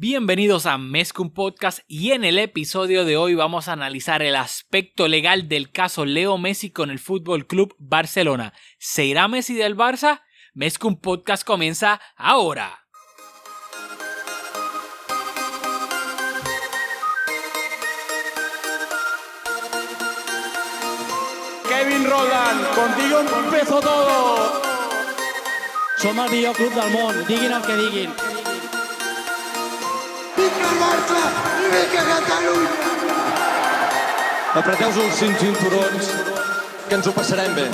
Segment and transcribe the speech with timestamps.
[0.00, 5.08] Bienvenidos a Mezcum Podcast y en el episodio de hoy vamos a analizar el aspecto
[5.08, 8.52] legal del caso Leo Messi con el Fútbol Club Barcelona.
[8.78, 10.22] ¿Se irá Messi del Barça?
[10.54, 12.84] Mezcum Podcast comienza ahora.
[21.68, 24.62] Kevin Roland, contigo empezó todo.
[25.96, 28.27] Som el millor club del món, diguin el que diguin.
[30.38, 31.20] Vinga el Barça
[31.58, 32.74] i vinga Catalunya!
[34.60, 36.10] Apreteu-vos els cinc cinturons,
[36.86, 37.64] que ens ho passarem bé.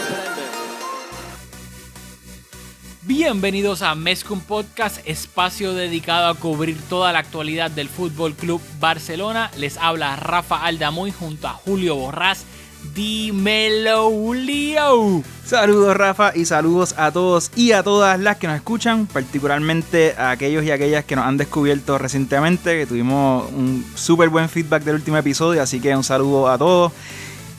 [3.03, 9.51] Bienvenidos a Mezcum Podcast, espacio dedicado a cubrir toda la actualidad del Fútbol Club Barcelona.
[9.59, 12.47] Les habla Rafa Aldamuy junto a Julio Borrás.
[12.93, 15.23] Dímelo, Julio.
[15.45, 20.31] Saludos Rafa y saludos a todos y a todas las que nos escuchan, particularmente a
[20.31, 24.97] aquellos y aquellas que nos han descubierto recientemente, que tuvimos un súper buen feedback del
[24.97, 26.93] último episodio, así que un saludo a todos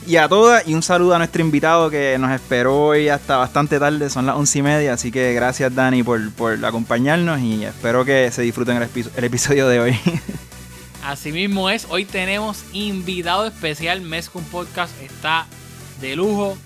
[0.06, 3.78] y a todas y un saludo a nuestro invitado que nos esperó hoy hasta bastante
[3.78, 8.04] tarde, son las once y media, así que gracias Dani por, por acompañarnos y espero
[8.04, 9.98] que se disfruten el episodio de hoy.
[11.06, 15.46] Asimismo es, hoy tenemos invitado especial, Mezcum Podcast está
[16.00, 16.58] de lujo.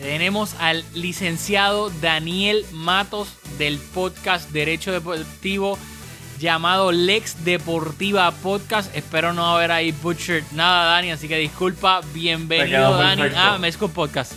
[0.00, 5.78] Tenemos al licenciado Daniel Matos del podcast Derecho Deportivo
[6.38, 8.96] llamado Lex Deportiva Podcast.
[8.96, 12.00] Espero no haber ahí butchered nada, Dani, así que disculpa.
[12.14, 14.32] Bienvenido, Dani, a Mezcum Podcast.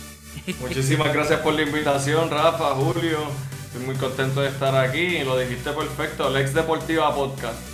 [0.60, 3.20] Muchísimas gracias por la invitación, Rafa, Julio.
[3.64, 6.28] Estoy muy contento de estar aquí lo dijiste perfecto.
[6.28, 7.71] Lex Deportiva Podcast.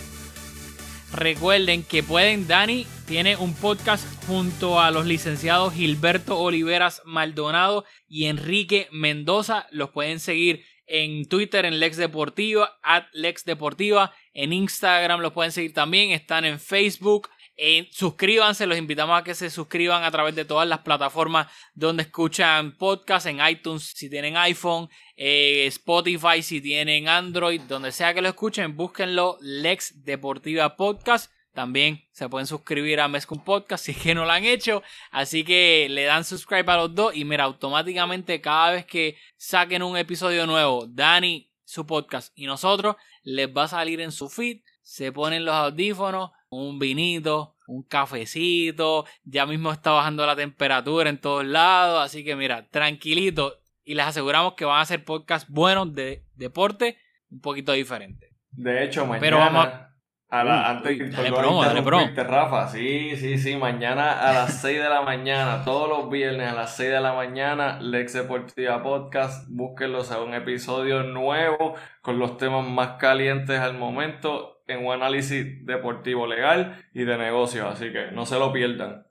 [1.11, 8.25] Recuerden que pueden, Dani tiene un podcast junto a los licenciados Gilberto Oliveras Maldonado y
[8.25, 9.65] Enrique Mendoza.
[9.71, 14.13] Los pueden seguir en Twitter en Lex Deportiva, at Lex Deportiva.
[14.33, 16.11] En Instagram los pueden seguir también.
[16.11, 17.29] Están en Facebook.
[17.61, 22.03] Eh, suscríbanse, los invitamos a que se suscriban a través de todas las plataformas donde
[22.03, 24.87] escuchan podcast, en iTunes si tienen iPhone,
[25.17, 31.33] eh, Spotify si tienen Android, donde sea que lo escuchen, búsquenlo Lex Deportiva Podcast.
[31.53, 34.81] También se pueden suscribir a Mezcum Podcast si es que no lo han hecho.
[35.11, 39.83] Así que le dan subscribe a los dos y mira, automáticamente cada vez que saquen
[39.83, 44.61] un episodio nuevo, Dani, su podcast y nosotros, les va a salir en su feed.
[44.81, 49.05] Se ponen los audífonos, un vinito, un cafecito.
[49.23, 52.03] Ya mismo está bajando la temperatura en todos lados.
[52.03, 53.55] Así que mira, tranquilito.
[53.83, 56.97] Y les aseguramos que van a ser podcasts buenos de deporte,
[57.31, 58.29] un poquito diferente.
[58.51, 59.19] De hecho, mañana.
[59.21, 59.85] Pero vamos a-
[60.31, 62.03] a la- antes que dale perdón promo, dale promo.
[62.03, 66.51] interrumpirte, Rafa, sí, sí, sí, mañana a las 6 de la mañana, todos los viernes
[66.51, 71.73] a las 6 de la mañana, Lex Deportiva Podcast, búsquenlo, sea un episodio nuevo
[72.03, 77.65] con los temas más calientes al momento en un análisis deportivo legal y de negocios,
[77.71, 79.05] así que no se lo pierdan.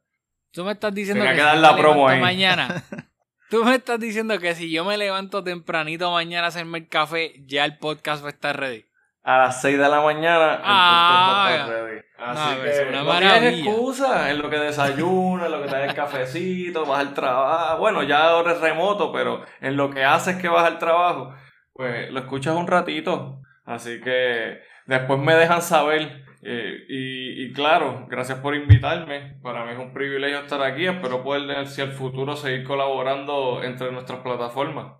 [0.53, 2.21] Tú me estás diciendo Tenía que, que si dar yo la promo ahí.
[2.21, 2.83] mañana.
[3.51, 7.33] Tú me estás diciendo que si yo me levanto tempranito mañana a hacerme el café,
[7.47, 8.85] ya el podcast va a estar ready.
[9.23, 12.01] A las 6 de la mañana, el Ah, podcast va a estar ready.
[12.19, 13.41] Así no, que es una no maravilla.
[13.41, 17.79] tienes excusa en lo que desayunas, en lo que te el cafecito, vas al trabajo.
[17.79, 21.33] Bueno, ya ahora es remoto, pero en lo que haces que vas al trabajo,
[21.73, 23.41] pues lo escuchas un ratito.
[23.65, 24.59] Así que
[24.89, 26.25] después me dejan saber.
[26.43, 29.39] eh, y, y claro, gracias por invitarme.
[29.43, 30.87] Para mí es un privilegio estar aquí.
[30.87, 34.95] Espero poder, hacia el futuro, seguir colaborando entre nuestras plataformas.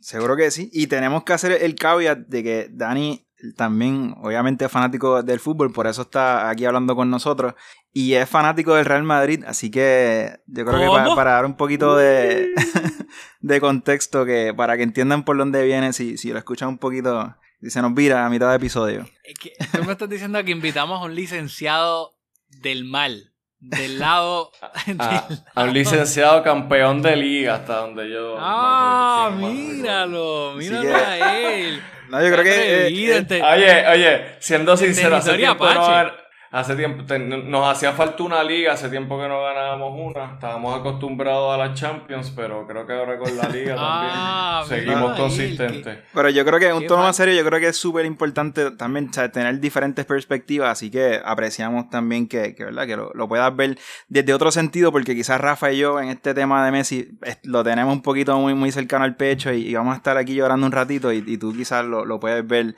[0.00, 0.70] Seguro que sí.
[0.72, 3.24] Y tenemos que hacer el caveat de que Dani
[3.56, 7.54] también, obviamente, es fanático del fútbol, por eso está aquí hablando con nosotros.
[7.92, 11.96] Y es fanático del Real Madrid, así que yo creo que para dar un poquito
[11.96, 12.48] de,
[13.40, 17.36] de contexto, que para que entiendan por dónde viene, si, si lo escuchan un poquito,
[17.60, 19.08] si se nos vira a mitad de episodio.
[19.24, 22.14] Es que tú me estás diciendo que invitamos a un licenciado
[22.48, 24.50] del mal, del lado...
[24.98, 28.36] A, del a un licenciado campeón de liga, hasta donde yo.
[28.38, 31.82] Ah, míralo, míralo a él.
[32.08, 32.86] No, yo creo que...
[32.86, 36.10] eh, eh, ente- Oye, oye, siendo sincero, hace tiempo, no.
[36.50, 40.32] Hace tiempo te- nos hacía falta una liga, hace tiempo que no ganábamos una.
[40.34, 44.94] Estábamos acostumbrados a las Champions, pero creo que ahora con la liga Ah, también mira
[44.96, 45.98] seguimos ahí, consistentes.
[46.14, 49.08] Pero yo creo que un tono más serio, yo creo que es súper importante también
[49.10, 52.86] o sea, tener diferentes perspectivas, así que apreciamos también que, que, ¿verdad?
[52.86, 53.78] que lo, lo puedas ver
[54.08, 57.62] desde otro sentido, porque quizás Rafa y yo en este tema de Messi es- lo
[57.62, 60.64] tenemos un poquito muy, muy cercano al pecho y, y vamos a estar aquí llorando
[60.66, 62.74] un ratito y, y tú quizás lo, lo puedes ver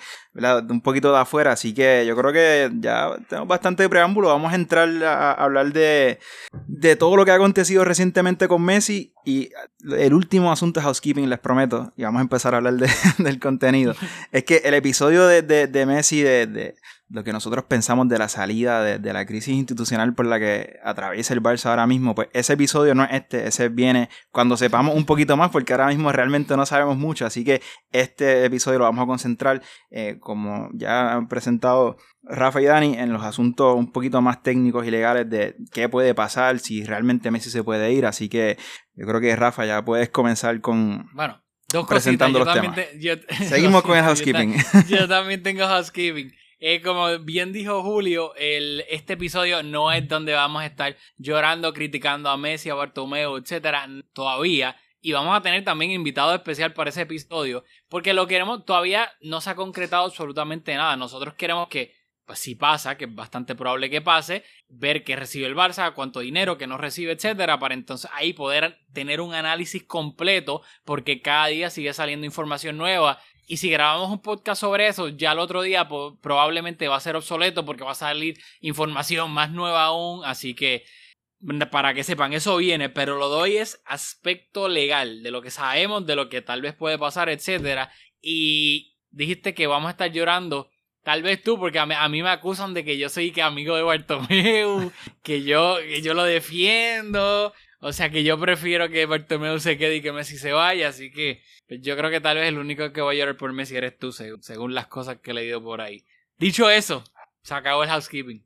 [0.68, 4.56] un poquito de afuera, así que yo creo que ya tenemos bastante preámbulo, vamos a
[4.56, 6.18] entrar a, hablar de,
[6.66, 9.50] de todo lo que ha acontecido recientemente con Messi Y
[9.96, 13.38] el último asunto de housekeeping, les prometo, y vamos a empezar a hablar de- del
[13.38, 13.94] contenido,
[14.32, 16.74] es que el episodio de, de- Messi, de
[17.12, 20.78] lo que nosotros pensamos de la salida de, de la crisis institucional por la que
[20.84, 24.94] atraviesa el Barça ahora mismo, pues ese episodio no es este, ese viene cuando sepamos
[24.94, 27.60] un poquito más, porque ahora mismo realmente no sabemos mucho, así que
[27.90, 29.60] este episodio lo vamos a concentrar,
[29.90, 34.86] eh, como ya han presentado Rafa y Dani, en los asuntos un poquito más técnicos
[34.86, 38.56] y legales de qué puede pasar, si realmente Messi se puede ir, así que
[38.94, 41.08] yo creo que Rafa ya puedes comenzar con...
[41.14, 41.42] Bueno,
[41.72, 42.56] dos Presentando cositas.
[42.64, 44.54] Los también te- yo- Seguimos con el yo housekeeping.
[44.88, 46.32] Yo también tengo housekeeping.
[46.84, 52.28] Como bien dijo Julio, el, este episodio no es donde vamos a estar llorando, criticando
[52.28, 54.76] a Messi, a Bartomeu, etcétera, todavía.
[55.00, 59.40] Y vamos a tener también invitado especial para ese episodio, porque lo queremos, todavía no
[59.40, 60.96] se ha concretado absolutamente nada.
[60.96, 61.94] Nosotros queremos que,
[62.26, 66.20] pues si pasa, que es bastante probable que pase, ver qué recibe el Barça, cuánto
[66.20, 71.46] dinero, que no recibe, etcétera, para entonces ahí poder tener un análisis completo, porque cada
[71.46, 73.18] día sigue saliendo información nueva
[73.50, 75.88] y si grabamos un podcast sobre eso, ya el otro día
[76.20, 80.24] probablemente va a ser obsoleto porque va a salir información más nueva aún.
[80.24, 80.84] Así que
[81.72, 86.06] para que sepan, eso viene, pero lo doy es aspecto legal de lo que sabemos,
[86.06, 87.90] de lo que tal vez puede pasar, etcétera.
[88.22, 90.70] Y dijiste que vamos a estar llorando.
[91.02, 93.42] Tal vez tú, porque a mí, a mí me acusan de que yo soy que
[93.42, 94.92] amigo de Bartomeu,
[95.24, 97.52] que yo, que yo lo defiendo.
[97.80, 100.88] O sea que yo prefiero que Bartomeu se quede y que Messi se vaya.
[100.88, 103.52] Así que pues yo creo que tal vez el único que va a llorar por
[103.52, 106.04] Messi eres tú, según, según las cosas que he leído por ahí.
[106.38, 107.02] Dicho eso,
[107.42, 108.44] se acabó el housekeeping.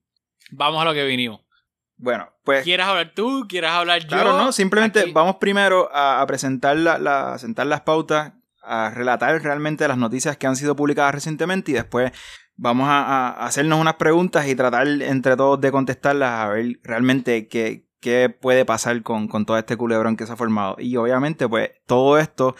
[0.52, 1.40] Vamos a lo que vinimos.
[1.96, 2.64] Bueno, pues...
[2.64, 3.46] ¿Quieres hablar tú?
[3.48, 4.08] ¿Quieres hablar yo?
[4.08, 8.32] Claro, no, simplemente Aquí- vamos primero a, a presentar la, la- a sentar las pautas,
[8.62, 12.12] a relatar realmente las noticias que han sido publicadas recientemente y después
[12.56, 17.46] vamos a, a hacernos unas preguntas y tratar entre todos de contestarlas a ver realmente
[17.48, 20.76] qué, qué puede pasar con, con todo este culebrón que se ha formado.
[20.78, 22.54] Y obviamente, pues, todo esto,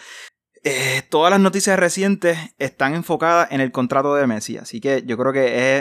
[0.63, 5.15] eh, todas las noticias recientes están enfocadas en el contrato de Messi, así que yo
[5.19, 5.79] creo que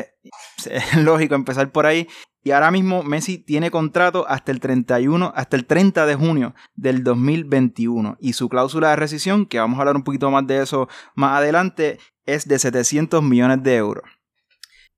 [0.66, 2.06] es, lógico empezar por ahí.
[2.42, 7.02] Y ahora mismo Messi tiene contrato hasta el 31, hasta el 30 de junio del
[7.02, 8.18] 2021.
[8.20, 11.38] Y su cláusula de rescisión, que vamos a hablar un poquito más de eso más
[11.38, 14.04] adelante, es de 700 millones de euros.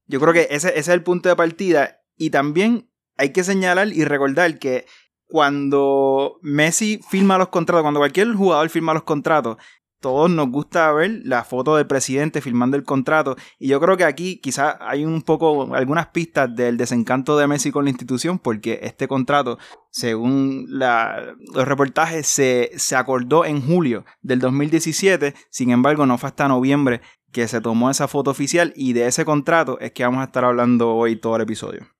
[0.09, 2.01] Yo creo que ese es el punto de partida.
[2.17, 4.87] Y también hay que señalar y recordar que
[5.27, 9.57] cuando Messi firma los contratos, cuando cualquier jugador firma los contratos,
[10.01, 13.37] todos nos gusta ver la foto del presidente firmando el contrato.
[13.59, 17.73] Y yo creo que aquí quizás hay un poco, algunas pistas del desencanto de Messi
[17.73, 19.59] con la institución, porque este contrato,
[19.91, 25.35] según los reportajes, se, se acordó en julio del 2017.
[25.51, 27.01] Sin embargo, no fue hasta noviembre
[27.33, 28.73] que se tomó esa foto oficial.
[28.77, 31.96] Y de ese contrato es que vamos a estar hablando hoy todo el episodio.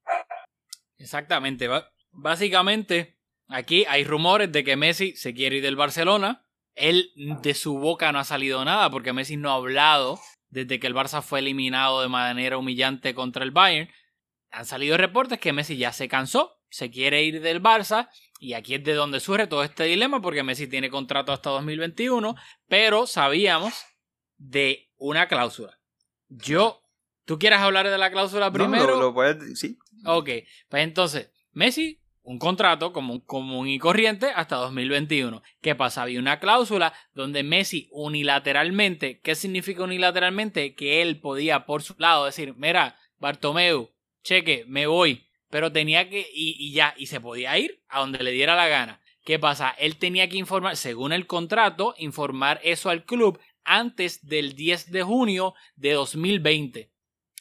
[0.99, 1.69] Exactamente.
[2.11, 6.45] Básicamente, aquí hay rumores de que Messi se quiere ir del Barcelona.
[6.75, 10.21] Él de su boca no ha salido nada porque Messi no ha hablado
[10.51, 13.91] desde que el Barça fue eliminado de manera humillante contra el Bayern.
[14.51, 18.09] Han salido reportes que Messi ya se cansó, se quiere ir del Barça
[18.39, 22.35] y aquí es de donde surge todo este dilema porque Messi tiene contrato hasta 2021,
[22.69, 23.85] pero sabíamos
[24.37, 25.79] de una cláusula.
[26.29, 26.83] Yo,
[27.27, 28.87] ¿tú quieres hablar de la cláusula primero?
[28.87, 29.77] No, lo- lo puedes- sí.
[30.07, 30.31] Ok,
[30.71, 35.43] pues entonces, Messi, un contrato común, común y corriente hasta 2021.
[35.61, 36.03] ¿Qué pasa?
[36.03, 40.75] Había una cláusula donde Messi unilateralmente, ¿qué significa unilateralmente?
[40.75, 43.91] Que él podía por su lado decir, mira, Bartomeu,
[44.23, 48.23] cheque, me voy, pero tenía que, y, y ya, y se podía ir a donde
[48.23, 49.01] le diera la gana.
[49.25, 49.71] ¿Qué pasa?
[49.79, 55.03] Él tenía que informar, según el contrato, informar eso al club antes del 10 de
[55.03, 56.91] junio de 2020.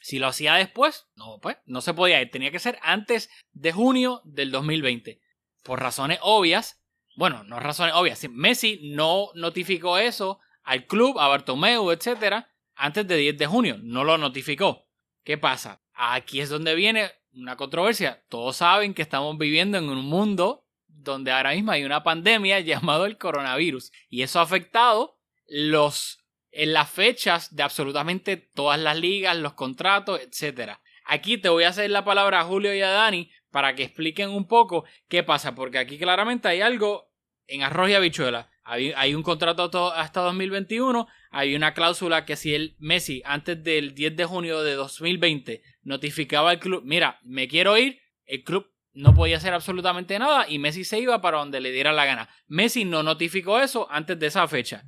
[0.06, 2.30] Si lo hacía después, no, pues, no se podía.
[2.30, 5.20] Tenía que ser antes de junio del 2020.
[5.64, 6.80] Por razones obvias.
[7.16, 8.20] Bueno, no razones obvias.
[8.20, 13.78] si Messi no notificó eso al club, a Bartomeu, etcétera, antes de 10 de junio.
[13.82, 14.86] No lo notificó.
[15.24, 15.82] ¿Qué pasa?
[15.92, 18.24] Aquí es donde viene una controversia.
[18.28, 23.06] Todos saben que estamos viviendo en un mundo donde ahora mismo hay una pandemia llamado
[23.06, 23.90] el coronavirus.
[24.08, 26.20] Y eso ha afectado los
[26.56, 30.72] en las fechas de absolutamente todas las ligas, los contratos, etc.
[31.04, 34.30] Aquí te voy a hacer la palabra a Julio y a Dani para que expliquen
[34.30, 37.10] un poco qué pasa, porque aquí claramente hay algo
[37.46, 38.50] en arroz y habichuela.
[38.64, 43.62] Hay, hay un contrato to- hasta 2021, hay una cláusula que si el Messi antes
[43.62, 48.66] del 10 de junio de 2020 notificaba al club, mira, me quiero ir, el club
[48.92, 52.28] no podía hacer absolutamente nada y Messi se iba para donde le diera la gana.
[52.48, 54.84] Messi no notificó eso antes de esa fecha.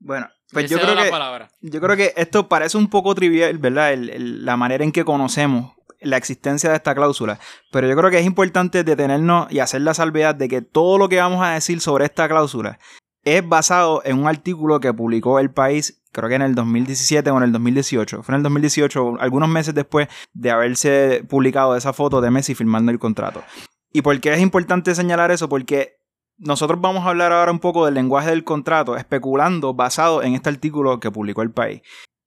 [0.00, 1.50] Bueno, pues yo creo la que palabra.
[1.60, 3.92] yo creo que esto parece un poco trivial, ¿verdad?
[3.92, 7.38] El- el- la manera en que conocemos la existencia de esta cláusula.
[7.70, 11.08] Pero yo creo que es importante detenernos y hacer la salvedad de que todo lo
[11.10, 12.78] que vamos a decir sobre esta cláusula
[13.22, 17.36] es basado en un artículo que publicó El País, creo que en el 2017 o
[17.36, 18.22] en el 2018.
[18.22, 22.90] Fue en el 2018, algunos meses después de haberse publicado esa foto de Messi firmando
[22.90, 23.42] el contrato.
[23.92, 25.50] ¿Y por qué es importante señalar eso?
[25.50, 25.99] Porque
[26.40, 30.48] nosotros vamos a hablar ahora un poco del lenguaje del contrato, especulando basado en este
[30.48, 31.82] artículo que publicó El País.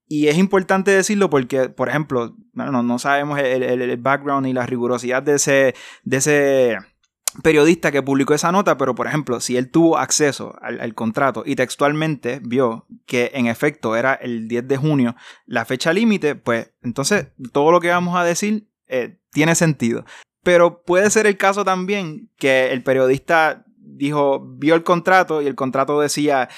[0.08, 5.24] Y es importante decirlo porque, por ejemplo, no, sabemos el, el, background y la rigurosidad
[5.24, 6.78] de ese, de ese
[7.42, 11.56] periodista que publicó esa nota, pero por ejemplo, si él tuvo acceso al, contrato y
[11.56, 15.16] textualmente vio que en efecto era el 10 de junio
[15.46, 20.06] la fecha límite, pues entonces todo lo que vamos a decir eh, tiene sentido.
[20.44, 23.66] Pero puede ser el caso también que el periodista
[23.96, 26.50] dijo, vio el contrato y el contrato decía,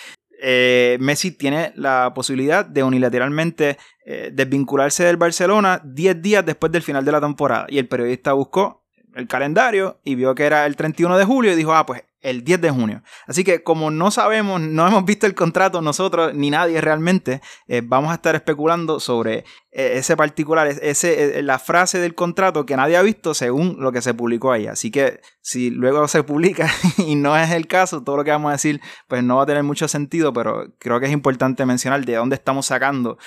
[0.42, 6.82] eh, Messi tiene la posibilidad de unilateralmente eh, desvincularse del Barcelona 10 días después del
[6.82, 7.66] final de la temporada.
[7.70, 8.84] Y el periodista buscó
[9.16, 12.44] el calendario y vio que era el 31 de julio y dijo, ah, pues el
[12.44, 13.04] 10 de junio.
[13.28, 17.82] Así que como no sabemos, no hemos visto el contrato nosotros ni nadie realmente, eh,
[17.84, 22.96] vamos a estar especulando sobre ese particular, ese, eh, la frase del contrato que nadie
[22.96, 24.68] ha visto según lo que se publicó ahí.
[24.68, 28.50] Así que si luego se publica y no es el caso, todo lo que vamos
[28.50, 28.80] a decir
[29.10, 32.36] pues no va a tener mucho sentido, pero creo que es importante mencionar de dónde
[32.36, 33.18] estamos sacando.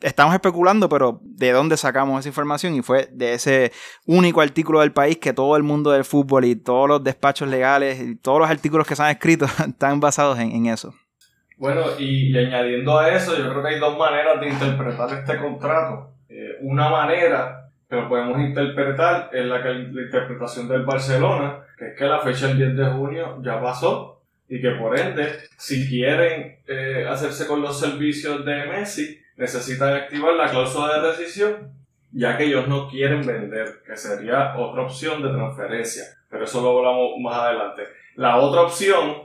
[0.00, 3.70] estamos especulando, pero de dónde sacamos esa información y fue de ese
[4.06, 8.00] único artículo del país que todo el mundo del fútbol y todos los despachos legales
[8.00, 10.92] y todos los artículos que se han escrito están basados en eso.
[11.56, 16.10] Bueno, y, añadiendo a eso, yo creo que hay dos maneras de interpretar este contrato.
[16.28, 21.88] Eh, una manera que lo podemos interpretar es la, que, la interpretación del Barcelona, que
[21.88, 25.88] es que la fecha del 10 de junio ya pasó y que por ende, si
[25.88, 31.72] quieren eh, hacerse con los servicios de Messi, necesitan activar la cláusula de rescisión,
[32.12, 36.04] ya que ellos no quieren vender, que sería otra opción de transferencia.
[36.28, 37.82] Pero eso lo hablamos más adelante.
[38.16, 39.24] La otra opción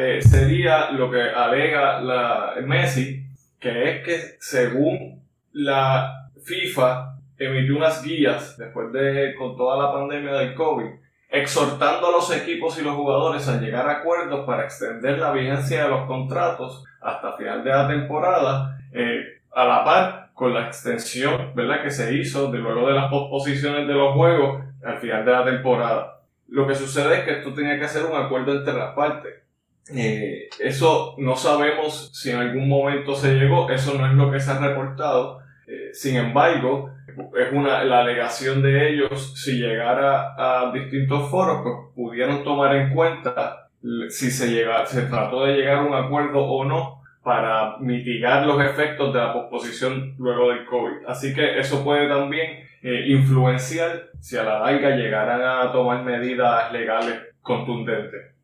[0.00, 3.26] eh, sería lo que alega la Messi,
[3.58, 10.34] que es que según la FIFA emitió unas guías después de con toda la pandemia
[10.34, 10.86] del COVID,
[11.28, 15.82] exhortando a los equipos y los jugadores a llegar a acuerdos para extender la vigencia
[15.82, 21.56] de los contratos hasta final de la temporada, eh, a la par con la extensión
[21.56, 21.82] ¿verdad?
[21.82, 25.44] que se hizo de luego de las posposiciones de los juegos al final de la
[25.44, 26.20] temporada.
[26.46, 29.47] Lo que sucede es que esto tenía que hacer un acuerdo entre las partes.
[29.94, 34.40] Eh, eso no sabemos si en algún momento se llegó, eso no es lo que
[34.40, 35.40] se ha reportado.
[35.66, 36.90] Eh, sin embargo,
[37.36, 42.94] es una, la alegación de ellos, si llegara a distintos foros, pues pudieron tomar en
[42.94, 43.68] cuenta
[44.08, 48.62] si se, llega, se trató de llegar a un acuerdo o no para mitigar los
[48.62, 51.06] efectos de la posposición luego del COVID.
[51.06, 56.72] Así que eso puede también eh, influenciar si a la larga llegaran a tomar medidas
[56.72, 58.37] legales contundentes.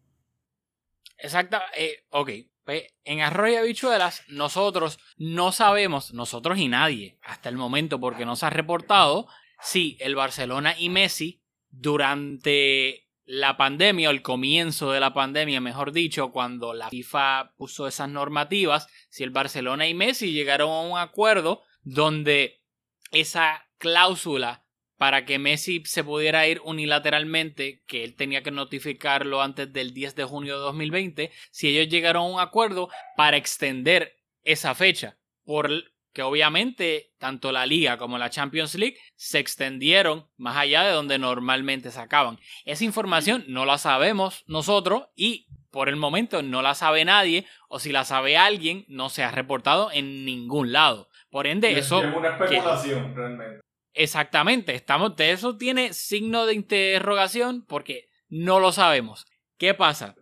[1.18, 2.30] Exacto, eh, ok.
[2.64, 8.24] Pues, en Arroyo de Habichuelas, nosotros no sabemos, nosotros y nadie, hasta el momento, porque
[8.24, 9.28] no se ha reportado,
[9.60, 15.92] si el Barcelona y Messi, durante la pandemia, o el comienzo de la pandemia, mejor
[15.92, 20.98] dicho, cuando la FIFA puso esas normativas, si el Barcelona y Messi llegaron a un
[20.98, 22.62] acuerdo donde
[23.10, 24.63] esa cláusula
[24.96, 30.14] para que Messi se pudiera ir unilateralmente, que él tenía que notificarlo antes del 10
[30.14, 36.22] de junio de 2020, si ellos llegaron a un acuerdo para extender esa fecha, porque
[36.22, 41.90] obviamente tanto la liga como la Champions League se extendieron más allá de donde normalmente
[41.90, 42.38] se acaban.
[42.64, 47.80] Esa información no la sabemos nosotros y por el momento no la sabe nadie o
[47.80, 51.08] si la sabe alguien no se ha reportado en ningún lado.
[51.30, 52.00] Por ende, eso...
[52.00, 53.64] Es una especulación realmente.
[53.94, 59.24] Exactamente, estamos, de eso tiene signo de interrogación porque no lo sabemos.
[59.56, 60.16] ¿Qué pasa?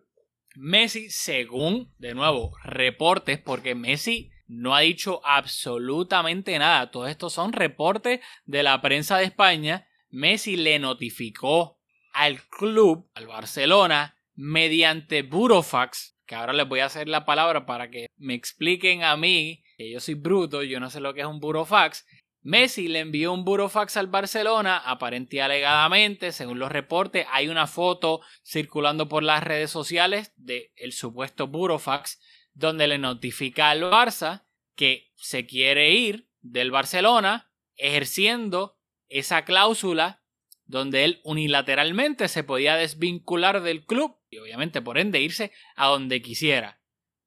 [0.55, 6.91] Messi, según, de nuevo, reportes, porque Messi no ha dicho absolutamente nada.
[6.91, 9.88] Todos estos son reportes de la prensa de España.
[10.11, 11.81] Messi le notificó
[12.12, 17.91] al club, al Barcelona, mediante Burofax, que ahora les voy a hacer la palabra para
[17.91, 21.26] que me expliquen a mí, que yo soy bruto, yo no sé lo que es
[21.26, 22.05] un Burofax,
[22.42, 27.68] Messi le envió un burofax al Barcelona, aparente y alegadamente, según los reportes, hay una
[27.68, 32.20] foto circulando por las redes sociales del el supuesto burofax,
[32.52, 34.44] donde le notifica al Barça
[34.75, 38.76] que se quiere ir del Barcelona, ejerciendo
[39.08, 40.22] esa cláusula
[40.64, 46.22] donde él unilateralmente se podía desvincular del club y obviamente por ende irse a donde
[46.22, 46.80] quisiera.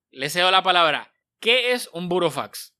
[0.10, 1.14] Le cedo la palabra.
[1.40, 2.75] ¿Qué es un burofax?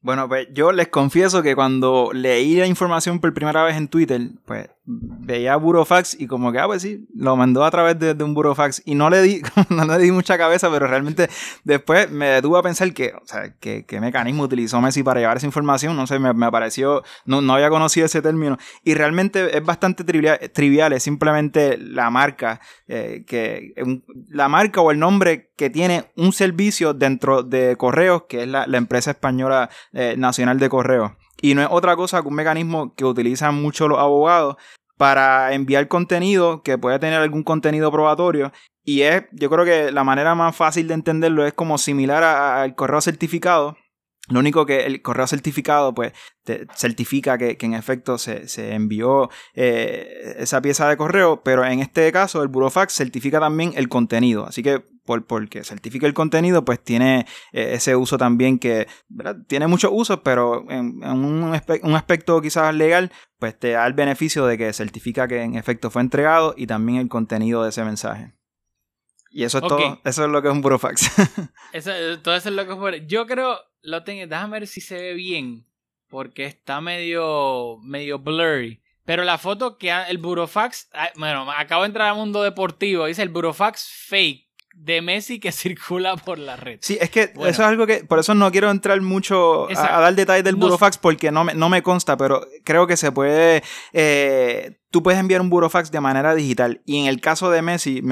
[0.00, 4.20] Bueno, pues yo les confieso que cuando leí la información por primera vez en Twitter,
[4.44, 8.32] pues veía Burofax y como que, ah, pues sí, lo mandó a través de, un
[8.32, 11.28] Burofax y no le di, no le di mucha cabeza, pero realmente
[11.64, 15.36] después me detuve a pensar que, o sea, que, qué mecanismo utilizó Messi para llevar
[15.36, 18.56] esa información, no sé, me, me pareció, no, no había conocido ese término.
[18.82, 23.74] Y realmente es bastante trivial, trivial es simplemente la marca, eh, que
[24.30, 28.64] la marca o el nombre que tiene un servicio dentro de Correos, que es la,
[28.78, 31.12] empresa española eh, nacional de Correos.
[31.40, 34.56] Y no es otra cosa que un mecanismo que utilizan mucho los abogados
[34.96, 38.52] para enviar contenido que puede tener algún contenido probatorio.
[38.84, 42.74] Y es, yo creo que la manera más fácil de entenderlo es como similar al
[42.74, 43.76] correo certificado.
[44.28, 46.12] Lo único que el correo certificado, pues,
[46.44, 52.10] te certifica que, en efecto se, envió eh, esa pieza de correo, pero en este
[52.12, 54.46] caso el Burofax certifica también el contenido.
[54.46, 57.20] Así que por, porque certifica el contenido, pues tiene
[57.52, 58.86] eh, ese uso también que
[59.46, 61.54] tiene muchos usos, pero en, un,
[61.94, 66.02] aspecto quizás legal, pues te da el beneficio de que certifica que en efecto fue
[66.02, 68.34] entregado y también el contenido de ese mensaje.
[69.30, 71.10] Y eso es todo, eso es lo que es un burofax.
[71.72, 71.90] eso,
[72.22, 75.14] todo eso es lo que es Yo creo, lo tengo, déjame ver si se ve
[75.14, 75.64] bien,
[76.08, 78.82] porque está medio, medio blurry.
[79.06, 83.22] Pero la foto que el burofax, ah, bueno, acabo de entrar al mundo deportivo, dice
[83.22, 84.47] el burofax fake
[84.80, 86.78] de Messi que circula por la red.
[86.80, 90.14] Sí, es que eso es algo que, por eso no quiero entrar mucho a, dar
[90.14, 94.78] detalles del burofax porque no me, no me consta, pero creo que se puede, eh,
[94.90, 98.02] tú puedes enviar un burofax de manera digital y en el caso de Messi,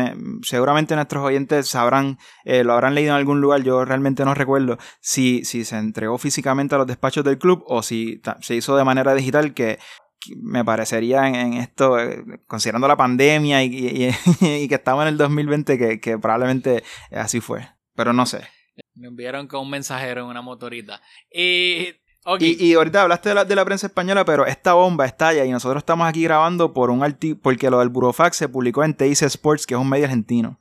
[0.42, 4.78] seguramente nuestros oyentes sabrán, eh, lo habrán leído en algún lugar, yo realmente no recuerdo
[5.00, 8.84] si, si se entregó físicamente a los despachos del club o si se hizo de
[8.84, 9.78] manera digital que
[10.36, 13.70] me parecería en, esto, eh, considerando la pandemia y,
[14.68, 17.68] que estamos en el 2020, que, probablemente así fue.
[17.94, 18.42] Pero no sé.
[18.94, 21.00] Me enviaron con un mensajero en una motorita.
[21.30, 21.94] Y,
[22.40, 25.80] y, ahorita hablaste de la, de la, prensa española, pero esta bomba estalla y nosotros
[25.80, 29.66] estamos aquí grabando por un artículo, porque lo del Burofax se publicó en TIC Sports,
[29.66, 30.58] que es un medio argentino.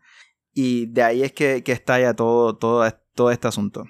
[0.53, 3.85] Y de ahí es que, que estalla todo, todo, todo este asunto.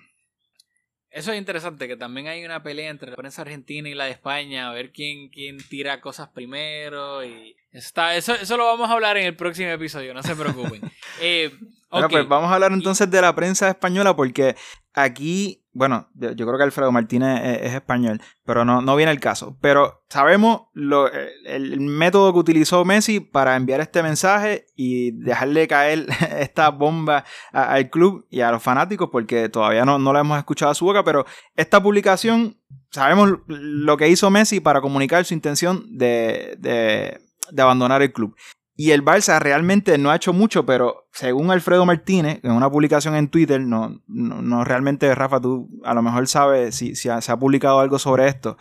[1.16, 4.12] Eso es interesante, que también hay una pelea entre la prensa argentina y la de
[4.12, 7.24] España, a ver quién, quién tira cosas primero.
[7.24, 10.82] Y está, eso, eso lo vamos a hablar en el próximo episodio, no se preocupen.
[11.22, 11.58] eh,
[11.90, 14.58] pues vamos a hablar entonces de la prensa española, porque
[14.94, 19.58] aquí bueno, yo, creo que Alfredo Martínez es, español, pero no, no viene el caso.
[19.60, 26.06] Pero sabemos lo, el, método que utilizó Messi para enviar este mensaje y dejarle caer
[26.40, 30.72] esta bomba al club y a los fanáticos, porque todavía no, no la hemos escuchado
[30.72, 31.26] a su boca, pero
[31.58, 32.58] esta publicación,
[32.90, 38.34] sabemos lo que hizo Messi para comunicar su intención de, de abandonar el club.
[38.78, 43.16] Y el Barça realmente no ha hecho mucho, pero según Alfredo Martínez, en una publicación
[43.16, 47.40] en Twitter, no, no, realmente, Rafa, tú a lo mejor sabes si, si se ha
[47.40, 48.58] publicado algo sobre esto.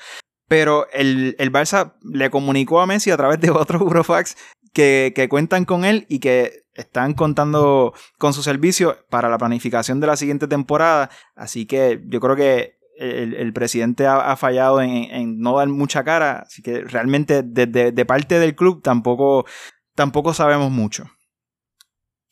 [0.46, 4.36] Pero el, el, Barça le comunicó a Messi a través de otros Eurofax
[4.72, 10.00] que, que cuentan con él y que están contando con su servicio para la planificación
[10.00, 11.10] de la siguiente temporada.
[11.34, 16.44] Así que yo creo que el, el presidente ha, fallado en, no dar mucha cara.
[16.46, 19.46] Así que realmente desde de parte del club tampoco
[19.94, 21.10] tampoco sabemos mucho.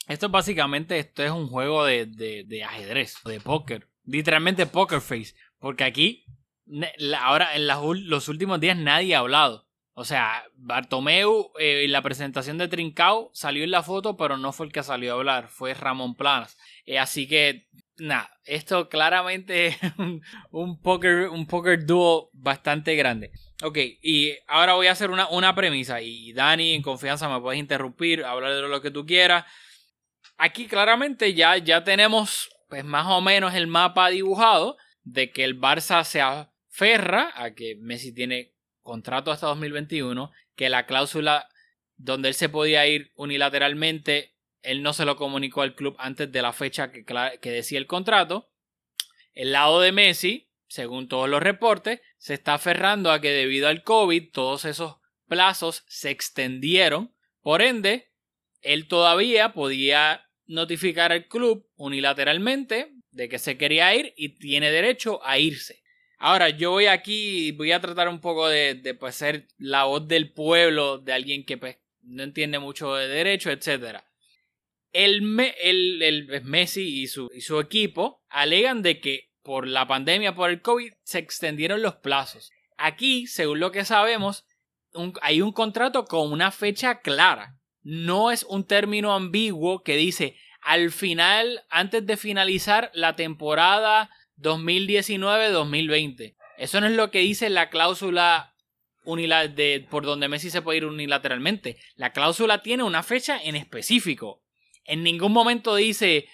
[0.09, 3.88] Esto básicamente esto es un juego de, de, ajedrez, de póker.
[4.05, 5.35] Literalmente poker face.
[5.59, 6.25] Porque aquí,
[7.18, 9.68] ahora en los últimos días nadie ha hablado.
[9.94, 14.53] O sea, Bartomeu eh, en la presentación de Trincao salió en la foto, pero no
[14.53, 16.57] fue el que salió a hablar, fue Ramón Planas.
[16.87, 21.46] Eh, así que, nada, esto claramente es un, un, poker, un
[21.87, 23.33] dúo bastante grande.
[23.64, 27.61] Ok, y ahora voy a hacer una, una premisa y Dani, en confianza, me puedes
[27.61, 29.44] interrumpir, hablar de lo que tú quieras.
[30.37, 35.61] Aquí claramente ya, ya tenemos pues más o menos el mapa dibujado de que el
[35.61, 41.48] Barça se aferra a que Messi tiene contrato hasta 2021, que la cláusula
[41.96, 46.42] donde él se podía ir unilateralmente, él no se lo comunicó al club antes de
[46.42, 48.51] la fecha que, que decía el contrato.
[49.35, 53.82] El lado de Messi, según todos los reportes, se está aferrando a que debido al
[53.82, 54.96] COVID todos esos
[55.28, 57.14] plazos se extendieron.
[57.42, 58.11] Por ende,
[58.62, 65.20] él todavía podía notificar al club unilateralmente de que se quería ir y tiene derecho
[65.26, 65.82] a irse.
[66.16, 70.32] Ahora, yo voy aquí voy a tratar un poco de, pues, ser la voz del
[70.32, 73.98] pueblo, de alguien que pues, no entiende mucho de derecho, etc.
[74.90, 80.35] El, el, el Messi y su, y su equipo alegan de que por la pandemia,
[80.35, 82.50] por el COVID, se extendieron los plazos.
[82.76, 84.44] Aquí, según lo que sabemos,
[85.20, 87.59] hay un contrato con una fecha clara.
[87.83, 96.37] No es un término ambiguo que dice al final, antes de finalizar la temporada 2019-2020.
[96.57, 98.55] Eso no es lo que dice la cláusula
[99.05, 101.78] de, por donde Messi se puede ir unilateralmente.
[101.96, 104.44] La cláusula tiene una fecha en específico.
[104.85, 106.28] En ningún momento dice...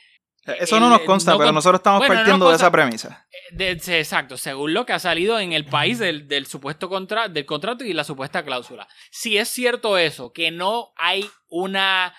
[0.54, 2.66] Eso no nos consta, no pero nosotros estamos Bueno, no nos partiendo de consta.
[2.66, 3.26] esa premisa.
[3.50, 7.28] de- sí, exacto, según lo que ha salido en el país del, del supuesto contra,
[7.28, 8.88] del contrato y la supuesta cláusula.
[9.10, 12.14] Si es cierto eso, que no hay una.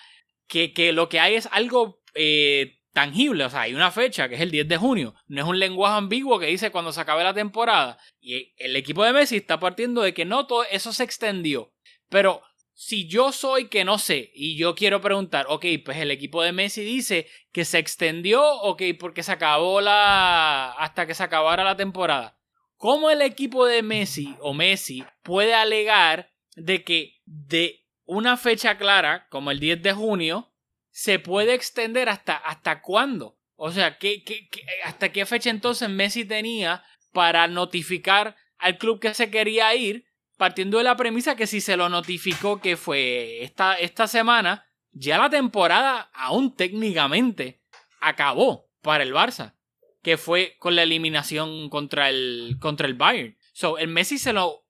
[0.48, 4.34] que, que lo que hay es algo eh, tangible, o sea, hay una fecha que
[4.34, 7.22] es el 10 de junio, no es un lenguaje ambiguo que dice cuando se acabe
[7.22, 7.98] la temporada.
[8.20, 11.72] Y el equipo de Messi está partiendo de que no todo eso se extendió.
[12.08, 12.42] Pero
[12.82, 16.52] si yo soy que no sé y yo quiero preguntar, ok, pues el equipo de
[16.52, 20.72] Messi dice que se extendió, ok, porque se acabó la...
[20.72, 22.38] hasta que se acabara la temporada.
[22.78, 29.28] ¿Cómo el equipo de Messi o Messi puede alegar de que de una fecha clara,
[29.28, 30.50] como el 10 de junio,
[30.90, 33.38] se puede extender hasta, hasta cuándo?
[33.56, 34.48] O sea, ¿qué, qué-
[34.84, 40.06] hasta qué fecha entonces Messi tenía para notificar al club que se quería ir
[40.40, 45.18] partiendo de la premisa que si se lo notificó que fue esta, esta semana, ya
[45.18, 47.60] la temporada aún técnicamente
[48.00, 49.54] acabó para el Barça,
[50.02, 53.36] que fue con la eliminación contra el, contra el Bayern.
[53.52, 54.64] So, el Messi se lo,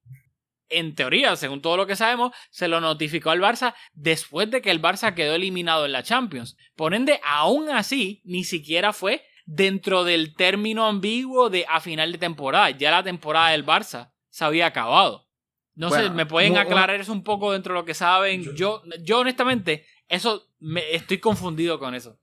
[0.69, 4.73] en teoría, según todo lo que sabemos, se lo notificó al Barça después de que
[4.73, 6.57] el Barça quedó eliminado en la Champions.
[6.75, 12.19] Por ende, aún así, ni siquiera fue dentro del término ambiguo de a final de
[12.19, 12.71] temporada.
[12.71, 15.30] Ya la temporada del Barça se había acabado.
[15.75, 18.55] No sé, ¿me pueden aclarar eso un poco dentro de lo que saben?
[18.55, 22.19] Yo, yo honestamente, eso me estoy confundido con eso.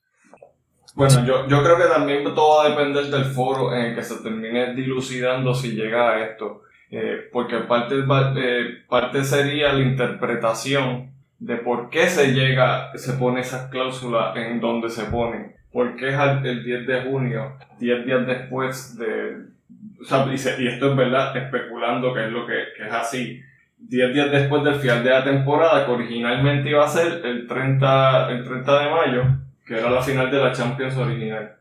[0.94, 4.04] Bueno, yo, yo creo que también todo va a depender del foro en el que
[4.04, 6.64] se termine dilucidando si llega a esto.
[6.90, 7.96] Eh, porque parte,
[8.38, 14.60] eh, parte sería la interpretación de por qué se llega, se pone esas cláusulas en
[14.60, 15.56] donde se ponen.
[15.72, 19.57] ¿Por qué es el 10 de junio, 10 días después de...
[20.02, 23.42] o sea, y, y esto es verdad, especulando que es lo que, que es así.
[23.80, 28.32] 10 días después del final de la temporada, que originalmente iba a ser el 30,
[28.32, 29.24] el 30 de mayo,
[29.66, 31.56] que era la final de la Champions original.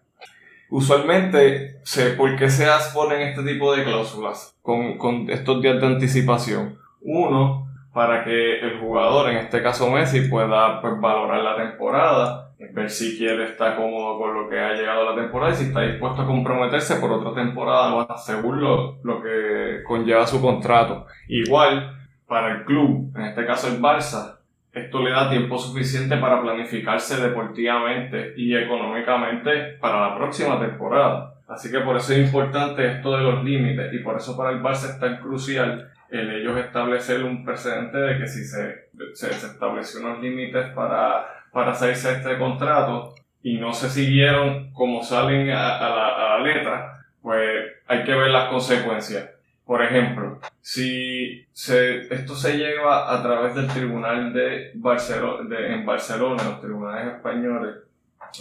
[0.69, 5.87] Usualmente, se, ¿por qué se ponen este tipo de cláusulas con, con estos días de
[5.87, 6.79] anticipación?
[7.03, 12.91] Uno, para que el jugador, en este caso Messi, pueda pues, valorar la temporada, ver
[12.91, 16.23] si quiere estar cómodo con lo que ha llegado la temporada y si está dispuesto
[16.23, 21.07] a comprometerse por otra temporada más, según lo, lo que conlleva su contrato.
[21.29, 24.39] Igual, para el club, en este caso el Barça,
[24.73, 31.35] esto le da tiempo suficiente para planificarse deportivamente y económicamente para la próxima temporada.
[31.49, 34.63] Así que por eso es importante esto de los límites y por eso para el
[34.63, 39.47] Barça es tan crucial el ellos establecer un precedente de que si se, se, se
[39.47, 45.79] estableció unos límites para, para hacerse este contrato y no se siguieron como salen a,
[45.79, 47.49] a la, a la letra, pues
[47.87, 49.31] hay que ver las consecuencias.
[49.65, 55.87] Por ejemplo, si se, esto se lleva a través del tribunal de Barcelona, de, en
[55.87, 57.77] Barcelona, los tribunales españoles,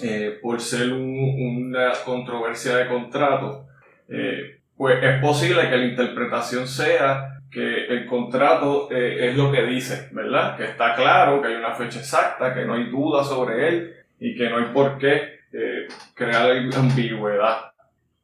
[0.04, 3.66] eh, por ser un- una controversia de contrato,
[4.10, 9.64] eh, pues es posible que la interpretación sea que el contrato eh, es lo que
[9.64, 10.58] dice, ¿verdad?
[10.58, 14.36] Que está claro, que hay una fecha exacta, que no hay duda sobre él y
[14.36, 17.72] que no hay por qué eh, crear ambigüedad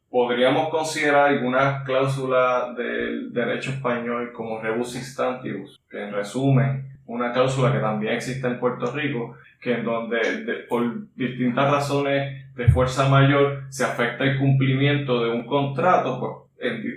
[0.09, 7.71] podríamos considerar algunas cláusulas del derecho español como rebus instantibus, que en resumen, una cláusula
[7.71, 10.83] que también existe en Puerto Rico, que en donde de- por
[11.15, 16.50] distintas razones de fuerza mayor se afecta el cumplimiento de un contrato, pues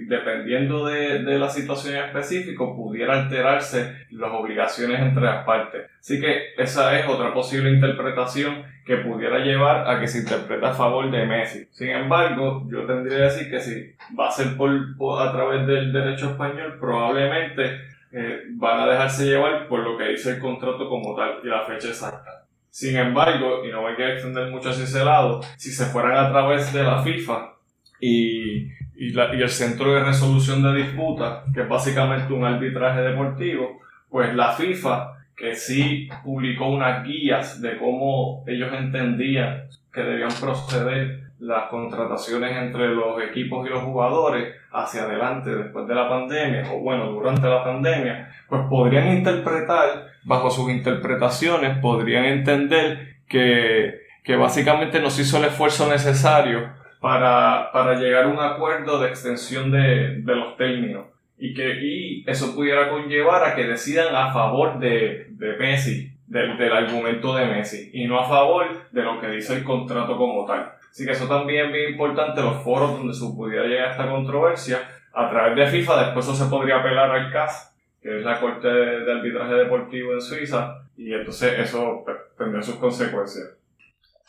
[0.06, 5.90] dependiendo de, de la situación específica, pudiera alterarse las obligaciones entre las partes.
[6.00, 10.72] Así que esa es otra posible interpretación que pudiera llevar a que se interprete a
[10.74, 11.66] favor de Messi.
[11.72, 15.66] Sin embargo, yo tendría que decir que si va a ser por, por- a través
[15.66, 17.80] del derecho español, probablemente
[18.12, 21.64] eh, van a dejarse llevar por lo que dice el contrato como tal y la
[21.64, 22.46] fecha exacta.
[22.70, 26.30] Sin embargo, y no hay que extender mucho hacia ese lado, si se fueran a
[26.30, 27.52] través de la FIFA
[28.00, 33.00] y, y, la- y el Centro de Resolución de Disputas, que es básicamente un arbitraje
[33.00, 40.30] deportivo, pues la FIFA que sí publicó unas guías de cómo ellos entendían que debían
[40.40, 46.72] proceder las contrataciones entre los equipos y los jugadores hacia adelante después de la pandemia,
[46.72, 54.36] o bueno, durante la pandemia, pues podrían interpretar, bajo sus interpretaciones, podrían entender que, que
[54.36, 56.70] básicamente nos hizo el esfuerzo necesario
[57.04, 62.24] para, para llegar a un acuerdo de extensión de, de los términos y que y
[62.26, 67.44] eso pudiera conllevar a que decidan a favor de, de Messi, del, del argumento de
[67.44, 70.72] Messi, y no a favor de lo que dice el contrato como tal.
[70.90, 74.10] Así que eso también es bien importante, los foros donde se pudiera llegar a esta
[74.10, 74.78] controversia.
[75.12, 78.66] A través de FIFA, después eso se podría apelar al CAS, que es la Corte
[78.66, 83.58] de, Arbitraje Deportivo en Suiza, y entonces eso pues, tendría sus consecuencias.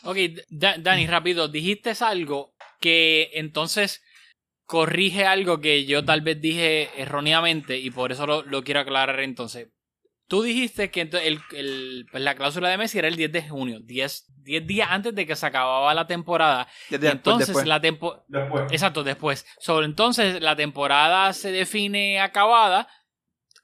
[0.04, 0.18] Ok,
[0.50, 4.02] Dani, rápido, dijiste algo que entonces
[4.66, 9.70] corrige algo que yo tal vez dije erróneamente y por eso lo, quiero aclarar entonces.
[10.28, 14.26] Tú dijiste que el, pues, la cláusula de Messi era el 10 de junio, 10,
[14.66, 16.68] días antes de que se acababa la temporada.
[16.90, 18.26] entonces la temporada...
[18.72, 19.46] Exacto, después.
[19.60, 22.88] Sobre entonces la temporada se define acabada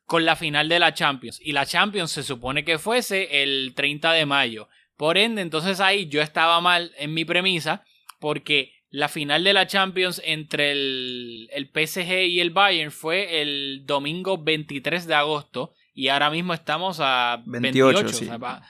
[0.06, 1.40] con la final de la Champions.
[1.42, 4.68] Y la Champions se supone que fuese el 30 de mayo.
[4.98, 7.84] Por ende, entonces ahí yo estaba mal en mi premisa
[8.20, 13.84] porque la final de la Champions entre el, el, PSG y el Bayern fue el
[13.86, 18.06] domingo 23 de agosto y ahora mismo estamos a 28.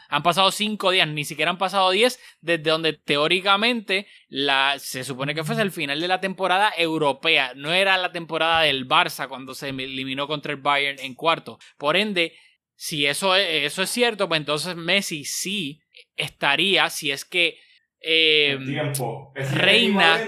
[0.10, 5.34] han pasado 5 días, ni siquiera han pasado 10 desde donde teóricamente la, se supone
[5.34, 7.54] que fuese el final de la temporada europea.
[7.56, 11.60] No era la temporada del Barça cuando se eliminó contra el Bayern en cuarto.
[11.78, 12.34] Por ende,
[12.76, 15.82] si eso eso es cierto, pues entonces Messi sí
[16.16, 17.60] estaría, si es que
[18.04, 18.58] eh,
[19.54, 20.20] reina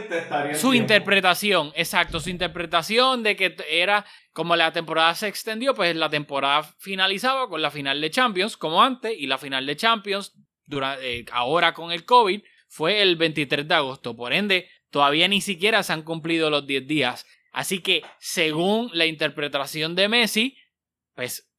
[0.54, 6.10] su interpretación, exacto, su interpretación de que era como la temporada se extendió, pues la
[6.10, 10.34] temporada finalizaba con la final de Champions, como antes, y la final de Champions,
[10.66, 14.16] durante, eh, ahora con el COVID, fue el 23 de agosto.
[14.16, 17.26] Por ende, todavía ni siquiera se han cumplido los 10 días.
[17.52, 20.58] Así que, según la interpretación de Messi,
[21.16, 21.52] pues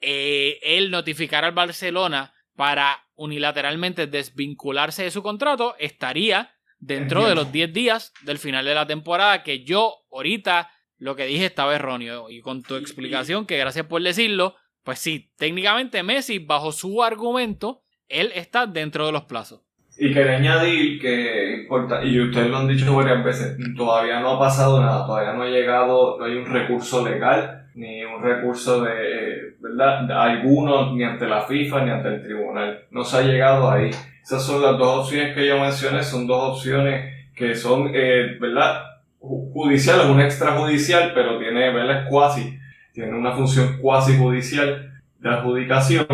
[0.00, 7.52] eh, él notificar al Barcelona para unilateralmente desvincularse de su contrato, estaría dentro de los
[7.52, 12.28] 10 días del final de la temporada, que yo ahorita lo que dije estaba erróneo.
[12.28, 17.82] Y con tu explicación, que gracias por decirlo, pues sí, técnicamente Messi, bajo su argumento,
[18.08, 19.62] él está dentro de los plazos.
[19.96, 21.68] Y quería añadir que,
[22.04, 25.48] y ustedes lo han dicho varias veces, todavía no ha pasado nada, todavía no ha
[25.48, 30.02] llegado, no hay un recurso legal, ni un recurso de, ¿verdad?
[30.02, 32.84] De alguno, ni ante la FIFA, ni ante el tribunal.
[32.90, 33.90] No se ha llegado ahí.
[34.22, 38.84] Esas son las dos opciones que yo mencioné, son dos opciones que son, eh, ¿verdad?
[39.18, 42.02] Judiciales, una extrajudicial, pero tiene, ¿verdad?
[42.02, 42.58] Es cuasi,
[42.92, 46.06] tiene una función cuasi judicial de adjudicación,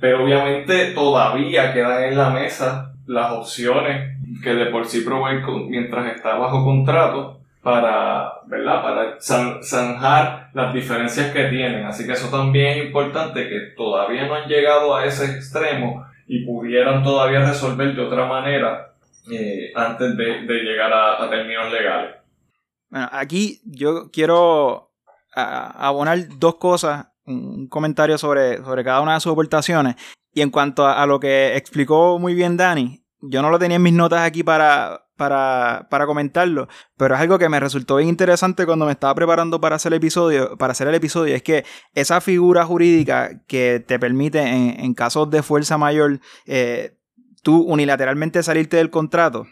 [0.00, 6.14] pero obviamente todavía quedan en la mesa las opciones que de por sí proveen mientras
[6.14, 8.82] está bajo contrato para, ¿verdad?
[8.82, 11.84] Para zanjar las diferencias que tienen.
[11.84, 16.46] Así que eso también es importante que todavía no han llegado a ese extremo y
[16.46, 18.94] pudieran todavía resolver de otra manera
[19.30, 22.16] eh, antes de, llegar a, términos legales.
[22.88, 24.92] Bueno, aquí yo quiero
[25.34, 29.96] abonar dos cosas, un comentario sobre, sobre cada una de sus aportaciones
[30.32, 33.82] y en cuanto a, lo que explicó muy bien Dani, yo no lo tenía en
[33.82, 38.66] mis notas aquí para, para, para, comentarlo, pero es algo que me resultó bien interesante
[38.66, 42.20] cuando me estaba preparando para hacer el episodio, para hacer el episodio, es que esa
[42.20, 46.96] figura jurídica que te permite en, casos de fuerza mayor, eh,
[47.42, 49.46] tú unilateralmente salirte del contrato,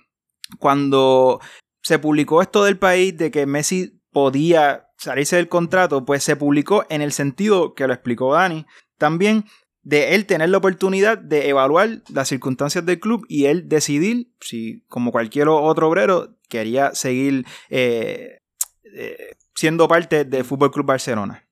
[0.59, 1.41] cuando
[1.83, 6.87] se publicó esto del país de que Messi podía salirse del contrato, pues se publicó
[6.89, 8.65] en el sentido que lo explicó Dani,
[8.99, 9.45] también
[9.85, 14.83] de él tener la oportunidad de evaluar las circunstancias del club y él decidir si,
[14.89, 18.41] como cualquier otro obrero, quería seguir eh,
[18.85, 21.47] eh, siendo parte del Fútbol Club Barcelona.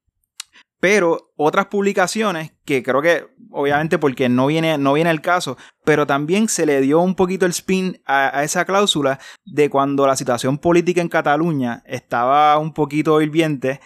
[0.81, 6.09] Pero otras publicaciones, que creo que obviamente porque no viene, no viene el caso, pero
[6.09, 10.17] también se le dio un poquito el spin a, a esa cláusula de cuando la
[10.17, 13.81] situación política en Cataluña estaba un poquito hirviente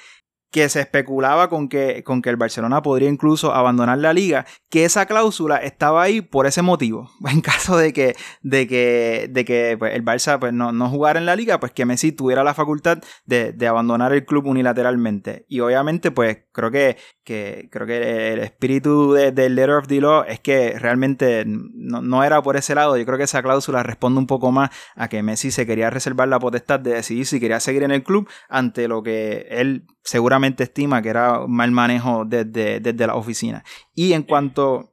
[0.57, 4.87] que se especulaba con que, con que el Barcelona podría incluso abandonar la liga, que
[4.87, 7.11] esa cláusula estaba ahí por ese motivo.
[7.31, 11.19] En caso de que, de que, de que pues, el Barça pues, no, no, jugara
[11.19, 15.45] en la liga, pues que Messi tuviera la facultad de, de, abandonar el club unilateralmente.
[15.47, 20.25] Y obviamente, pues creo que, que, creo que el espíritu del Letter of the Law
[20.27, 22.97] es que realmente no, no, era por ese lado.
[22.97, 26.29] Yo creo que esa cláusula responde un poco más a que Messi se quería reservar
[26.29, 30.65] la potestad de decidir si quería seguir en el club ante lo que él seguramente
[30.65, 33.63] estima que era mal manejo desde, desde la oficina.
[33.95, 34.91] Y en cuanto...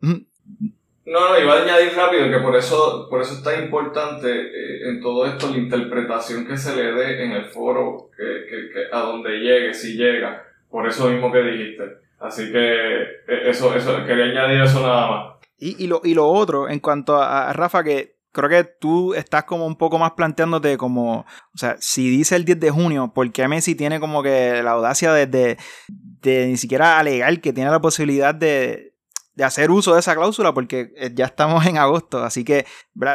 [1.05, 4.89] No, no, iba a añadir rápido que por eso, por eso es tan importante eh,
[4.89, 9.01] en todo esto la interpretación que se le dé en el foro, que, que, a
[9.01, 11.83] donde llegue, si llega, por eso mismo que dijiste.
[12.19, 15.35] Así que eh, eso, eso, quería añadir eso nada más.
[15.55, 19.43] Y, y, lo, y lo otro, en cuanto a Rafa, que creo que tú estás
[19.43, 23.31] como un poco más planteándote como, o sea, si dice el 10 de junio, ¿por
[23.31, 27.79] qué Messi tiene como que la audacia de, de, ni siquiera alegar que tiene la
[27.79, 28.95] posibilidad de,
[29.35, 30.55] de, hacer uso de esa cláusula?
[30.55, 32.65] Porque eh, ya estamos en agosto, así que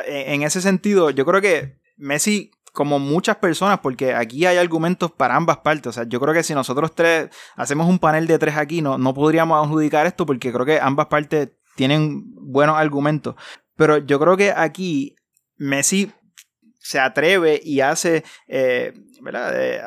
[0.07, 5.35] en ese sentido yo creo que Messi como muchas personas, porque aquí hay argumentos para
[5.35, 5.88] ambas partes.
[5.88, 8.97] O sea, yo creo que si nosotros tres hacemos un panel de tres aquí, no,
[8.99, 13.35] no podríamos adjudicar esto porque creo que ambas partes tienen buenos argumentos.
[13.75, 15.17] Pero yo creo que aquí
[15.57, 16.12] Messi
[16.79, 18.95] se atreve y hace eh,
[19.27, 19.83] eh,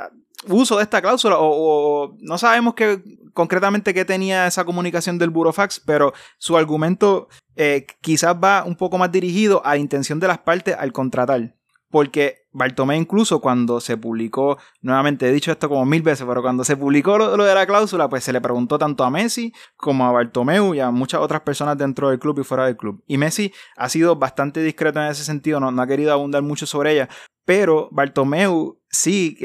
[0.49, 3.01] uso de esta cláusula o, no sabemos qué,
[3.33, 8.97] concretamente qué tenía esa comunicación del Burofax, pero su argumento eh, quizás va un poco
[8.97, 11.55] más dirigido a la intención de las partes al contratar.
[11.89, 16.63] Porque Bartomeu incluso cuando se publicó, nuevamente he dicho esto como mil veces, pero cuando
[16.63, 20.11] se publicó lo, de la cláusula, pues se le preguntó tanto a Messi como a
[20.11, 23.03] Bartomeu y a muchas otras personas dentro del club y fuera del club.
[23.07, 26.65] Y Messi ha sido bastante discreto en ese sentido, no, no ha querido abundar mucho
[26.65, 27.09] sobre ella,
[27.45, 29.37] pero Bartomeu sí,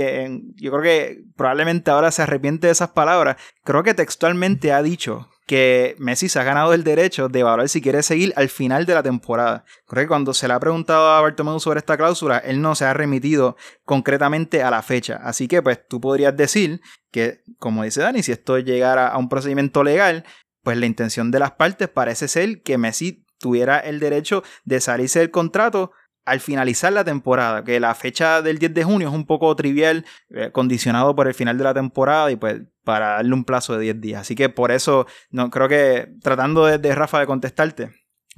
[0.57, 3.37] yo creo que probablemente ahora se arrepiente de esas palabras.
[3.65, 7.81] Creo que textualmente ha dicho que Messi se ha ganado el derecho de evaluar si
[7.81, 9.65] quiere seguir al final de la temporada.
[9.87, 12.85] Creo que cuando se le ha preguntado a Bartomeu sobre esta cláusula, él no se
[12.85, 15.21] ha remitido concretamente a la fecha.
[15.23, 16.81] Así que pues tú podrías decir
[17.13, 20.25] que, como dice Dani, si esto llegara a un procedimiento legal,
[20.63, 25.21] pues la intención de las partes parece ser que Messi tuviera el derecho de salirse
[25.21, 25.93] del contrato
[26.27, 30.05] al finalizar la temporada, que la fecha del 10 de junio es un poco trivial,
[30.31, 33.85] eh, condicionado por el final de la temporada y pues para darle un plazo de
[33.85, 34.21] 10 días.
[34.21, 37.93] Así que por eso, no, creo que tratando de, Rafa de contestarte,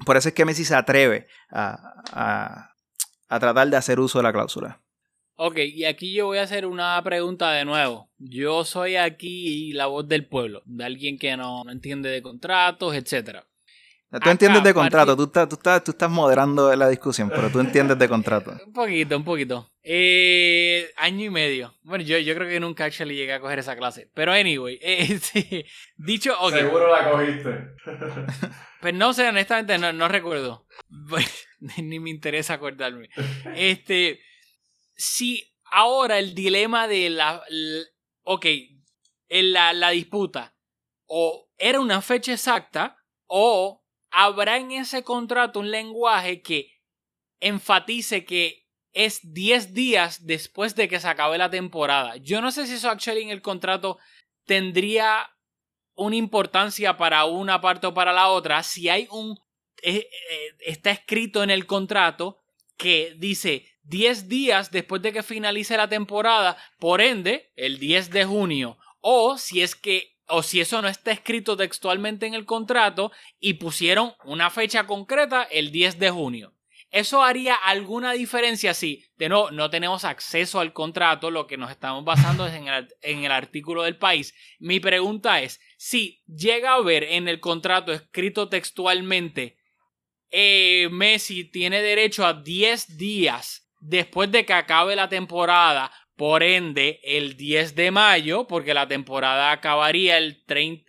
[0.05, 2.75] por eso es que Messi se atreve a,
[3.29, 4.81] a tratar de hacer uso de la cláusula.
[5.41, 8.11] Ok, y aquí yo voy a hacer una pregunta de nuevo.
[8.19, 12.95] Yo soy aquí la voz del pueblo, de alguien que no, no entiende de contratos,
[12.95, 13.47] etcétera.
[14.11, 17.61] Tú entiendes de contrato, tú, estás, tú, estás, tú estás moderando la discusión, pero tú
[17.61, 18.53] entiendes de contrato.
[18.67, 19.71] un poquito, un poquito.
[19.83, 21.75] Eh, año y medio.
[21.83, 24.11] Bueno, yo, yo creo que nunca actually llegué a coger esa clase.
[24.15, 25.67] Pero anyway, eh,
[25.99, 27.75] dicho, Seguro la cogiste.
[28.81, 30.67] pues no sé, honestamente no, no recuerdo.
[31.77, 33.11] Ni me interesa acordarme.
[33.57, 34.21] Este,
[34.95, 37.43] si ahora el dilema de la,
[38.23, 38.47] ok,
[39.29, 40.55] en la, la disputa,
[41.05, 46.73] o era una fecha exacta, o habrá en ese contrato un lenguaje que
[47.41, 52.17] enfatice que es 10 días después de que se acabe la temporada.
[52.17, 53.99] Yo no sé si eso actually en el contrato
[54.45, 55.31] tendría
[55.95, 58.63] una importancia para una parte o para la otra.
[58.63, 59.39] Si hay un...
[59.83, 62.39] Eh, eh, está escrito en el contrato
[62.77, 68.25] que dice 10 días después de que finalice la temporada, por ende, el 10 de
[68.25, 68.79] junio.
[69.01, 73.11] O si es que o si eso no está escrito textualmente en el contrato
[73.41, 76.55] y pusieron una fecha concreta el 10 de junio.
[76.91, 81.31] ¿Eso haría alguna diferencia si, de nuevo, no tenemos acceso al contrato?
[81.31, 84.35] Lo que nos estamos basando es en el, artículo del país.
[84.59, 89.59] Mi pregunta es, si llega a ver en el contrato escrito textualmente,
[90.31, 96.99] eh, Messi tiene derecho a 10 días después de que acabe la temporada por ende,
[97.05, 100.43] el 10 de mayo, porque la temporada acabaría el,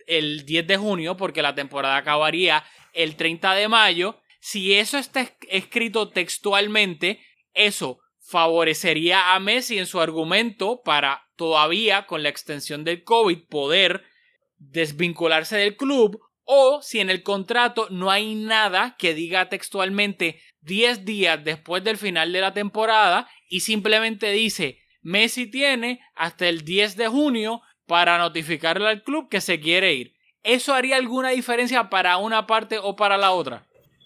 [0.08, 5.32] el 10 de junio, porque la temporada acabaría el 30 de mayo, si eso está
[5.48, 7.20] escrito textualmente,
[7.54, 14.02] eso favorecería a Messi en su argumento para todavía con la extensión del COVID poder
[14.58, 21.04] desvincularse del club o si en el contrato no hay nada que diga textualmente 10
[21.04, 26.96] días después del final de la temporada y simplemente dice Messi tiene hasta el 10
[26.96, 30.14] de junio para notificarle al club que se quiere ir.
[30.42, 33.64] ¿Eso haría alguna diferencia para una parte o para la otra?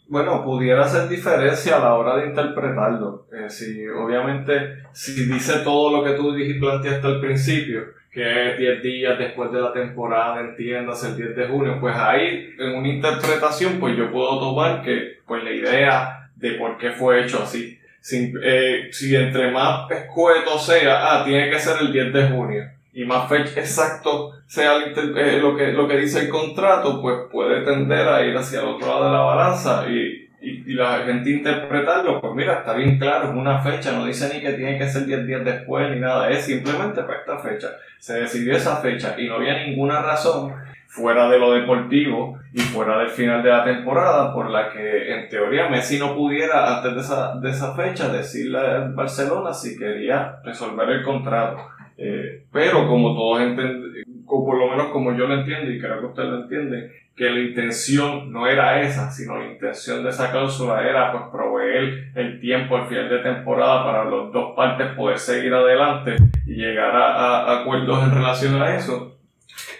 [0.09, 3.27] Bueno, pudiera hacer diferencia a la hora de interpretarlo.
[3.33, 8.83] Eh, si, obviamente, si dice todo lo que tú planteaste al principio, que es 10
[8.83, 13.81] días después de la temporada, entiendas, el 10 de junio, pues ahí en una interpretación,
[13.81, 18.35] pues yo puedo tomar que, pues la idea de por qué fue hecho así si,
[18.43, 23.03] eh, si entre más escueto sea, ah, tiene que ser el 10 de junio, y
[23.07, 28.07] más fecha exacto sea eh, lo, que, lo que dice el contrato, pues puede tender
[28.07, 32.35] a ir hacia el otro lado de la balanza y, y, la gente interpretarlo, pues
[32.35, 35.27] mira, está bien claro, es una fecha, no dice ni que tiene que ser 10
[35.27, 37.69] días después ni nada, es simplemente para esta fecha.
[37.99, 40.53] Se decidió esa fecha y no había ninguna razón
[40.95, 45.29] fuera de lo deportivo y fuera del final de la temporada, por la que en
[45.29, 50.37] teoría Messi no pudiera antes de esa, de esa fecha decirle a Barcelona si quería
[50.45, 51.57] resolver el contrato.
[51.99, 56.07] Eh, pero como todos entienden, por lo menos como yo lo entiendo y creo que
[56.07, 60.89] usted lo entiende, que la intención no era esa, sino la intención de esa cláusula
[60.89, 65.55] era pues proveer el tiempo al final de temporada para las dos partes poder seguir
[65.55, 66.15] adelante
[66.47, 69.14] y llegar a acuerdos en relación a eso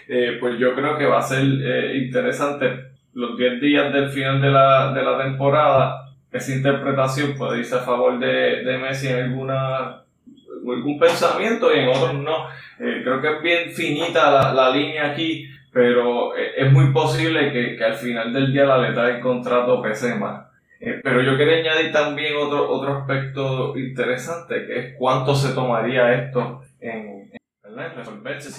[0.07, 4.41] eh, pues yo creo que va a ser eh, interesante los 10 días del final
[4.41, 6.09] de la, de la temporada.
[6.31, 10.01] esa interpretación puede irse a favor de, Messi en alguna
[10.67, 12.47] algún pensamiento y en otros no.
[12.79, 17.75] Eh, creo que es bien finita la, la línea aquí, pero es muy posible que,
[17.75, 20.45] que, al final del día la letra del contrato pese más.
[20.79, 26.61] Pero yo quería añadir también otro, otro aspecto interesante, que es cuánto se tomaría esto
[26.79, 27.31] en.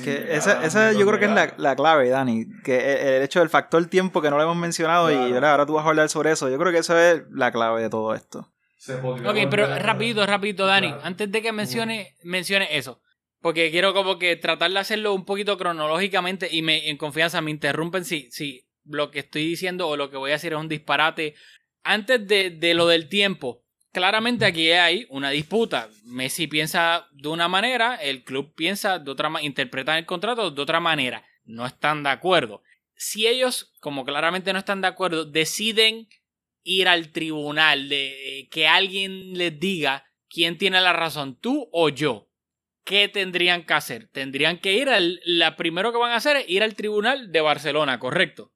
[0.03, 2.47] Que esa, esa yo creo que es la, la, clave, Dani.
[2.65, 5.67] Que el, el, hecho del factor tiempo que no lo hemos mencionado y ahora, ahora
[5.67, 6.49] tú vas a hablar sobre eso.
[6.49, 8.53] Yo creo que eso es la clave de todo esto.
[8.89, 10.95] Ok, pero rapidito, rapidito, Dani.
[11.03, 13.01] Antes de que mencione, mencione eso.
[13.41, 17.51] Porque quiero como que tratar de hacerlo un poquito cronológicamente y me, en confianza me
[17.51, 20.69] interrumpen si, si lo que estoy diciendo o lo que voy a decir es un
[20.69, 21.35] disparate.
[21.83, 23.63] Antes de, de lo del tiempo,
[23.97, 25.89] claramente aquí hay una disputa.
[26.05, 30.61] Messi piensa de una manera, el club piensa de otra manera, interpreta el contrato de
[30.61, 31.25] otra manera.
[31.47, 32.63] No están de acuerdo.
[32.95, 36.09] Si ellos, como claramente no están de acuerdo, deciden
[36.63, 42.29] ir al tribunal, de que alguien les diga quién tiene la razón, tú o yo.
[42.85, 44.09] ¿Qué tendrían que hacer?
[44.09, 45.23] Tendrían que ir al.
[45.25, 48.53] La primero que van a hacer es ir al tribunal de Barcelona, ¿correcto?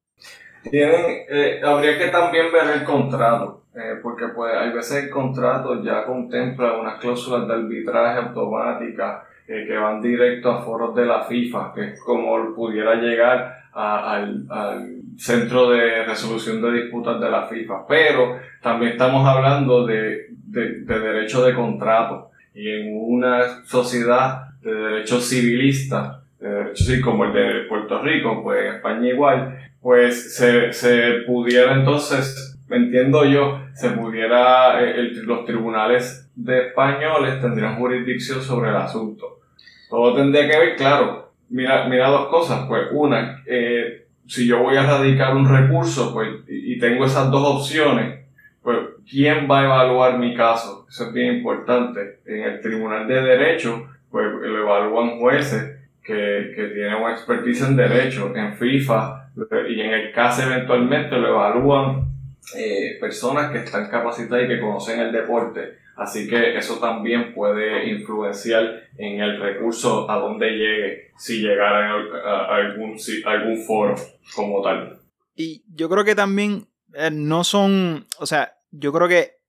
[0.69, 5.83] Tienen, eh, habría que también ver el contrato, eh, porque pues hay veces el contrato
[5.83, 11.23] ya contempla unas cláusulas de arbitraje automática eh, que van directo a foros de la
[11.23, 17.47] FIFA, que es como pudiera llegar al, al, centro de resolución de disputas de la
[17.47, 17.87] FIFA.
[17.87, 24.73] Pero también estamos hablando de, de, de derecho de contrato y en una sociedad de
[24.73, 31.23] derecho civilista, de como el de Puerto Rico, pues en España igual, pues se, se
[31.27, 38.71] pudiera entonces, entiendo yo, se pudiera, eh, el, los tribunales de españoles tendrían jurisdicción sobre
[38.71, 39.41] el asunto.
[39.89, 44.77] Todo tendría que ver, claro, mira, mira dos cosas, pues una, eh, si yo voy
[44.77, 48.21] a radicar un recurso, pues, y tengo esas dos opciones,
[48.63, 48.79] pues,
[49.11, 50.87] ¿quién va a evaluar mi caso?
[50.89, 52.21] Eso es bien importante.
[52.27, 57.77] En el Tribunal de Derecho, pues, lo evalúan jueces que, que tienen una expertise en
[57.77, 58.33] derecho.
[58.37, 59.20] En FIFA
[59.69, 62.11] y en el caso eventualmente lo evalúan
[62.57, 65.79] eh, personas que están capacitadas y que conocen el deporte.
[65.97, 72.57] Así que eso también puede influenciar en el recurso a donde llegue, si llegara a
[72.57, 73.95] algún, algún foro
[74.35, 74.99] como tal.
[75.37, 79.41] Y yo creo que también eh, no son, o sea, yo creo que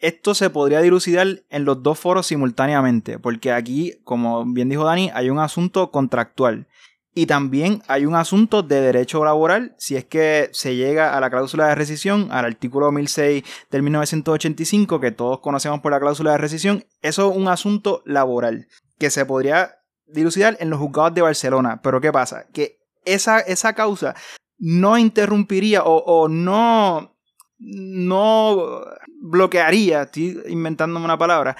[0.00, 5.10] esto se podría dilucidar en los dos foros simultáneamente, porque aquí, como bien dijo Dani,
[5.14, 6.66] hay un asunto contractual.
[7.12, 11.28] Y también hay un asunto de derecho laboral, si es que se llega a la
[11.28, 16.38] cláusula de rescisión, al artículo 1006 del 1985, que todos conocemos por la cláusula de
[16.38, 21.80] rescisión, eso es un asunto laboral, que se podría dilucidar en los juzgados de Barcelona.
[21.82, 22.46] Pero ¿qué pasa?
[22.52, 24.14] Que esa, esa causa
[24.58, 27.16] no interrumpiría o, no,
[27.58, 28.84] no
[29.20, 31.56] bloquearía, estoy inventándome una palabra,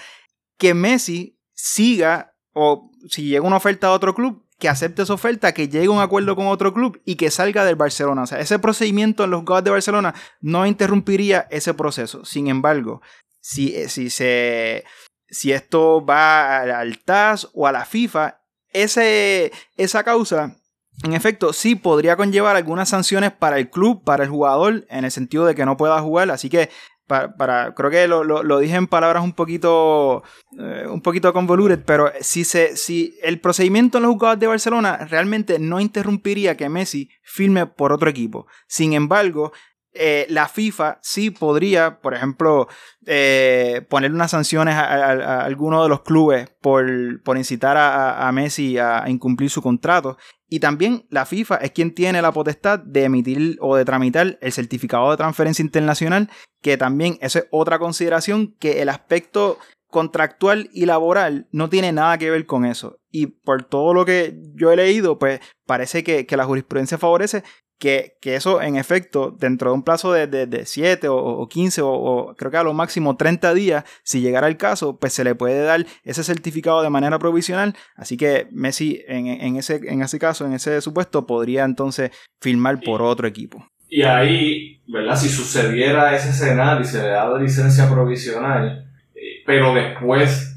[0.59, 5.53] que Messi siga o si llega una oferta a otro club, que acepte esa oferta,
[5.53, 8.23] que llegue a un acuerdo con otro club y que salga del Barcelona.
[8.23, 12.25] O sea, ese procedimiento en los jugadores de Barcelona no interrumpiría ese proceso.
[12.25, 13.03] Sin embargo,
[13.41, 14.85] si, si, se,
[15.29, 18.41] si esto va al TAS o a la FIFA,
[18.73, 20.57] ese, esa causa
[21.03, 25.11] en efecto, sí podría conllevar algunas sanciones para el club, para el jugador, en el
[25.11, 26.31] sentido de que no pueda jugar.
[26.31, 26.69] Así que
[27.11, 30.23] para, creo que lo, lo, dije en palabras un poquito
[30.59, 34.97] eh, un poquito convoluted, pero si se si el procedimiento en los jugadores de Barcelona
[35.11, 38.47] realmente no interrumpiría que Messi firme por otro equipo.
[38.69, 39.53] Sin embargo,
[39.93, 42.69] eh, la FIFA sí podría, por ejemplo,
[43.07, 46.87] eh, poner unas sanciones a, alguno de los clubes por,
[47.25, 50.17] por incitar a Messi a, incumplir su contrato.
[50.51, 54.53] Y también la FIFA es quien tiene la potestad de emitir o de tramitar el
[54.53, 56.29] certificado de transferencia internacional,
[56.61, 62.19] que también eso es otra consideración que el aspecto contractual y laboral no tiene nada
[62.19, 62.99] que ver con eso.
[63.11, 67.45] Y por todo lo que yo he leído, pues parece que, que la jurisprudencia favorece
[67.81, 71.49] que, que, eso en efecto, dentro de un plazo de, de, de 7 o, o
[71.49, 75.15] 15 o, o, creo que a lo máximo 30 días, si llegara el caso, pues
[75.15, 77.75] se le puede dar ese certificado de manera provisional.
[77.97, 82.11] Así que Messi en, en, ese, en ese caso, en ese supuesto, podría entonces
[82.41, 83.67] firmar por otro equipo.
[83.89, 85.17] Y ahí, ¿verdad?
[85.17, 90.57] Si sucediera ese escenario y se le da licencia provisional, eh, pero después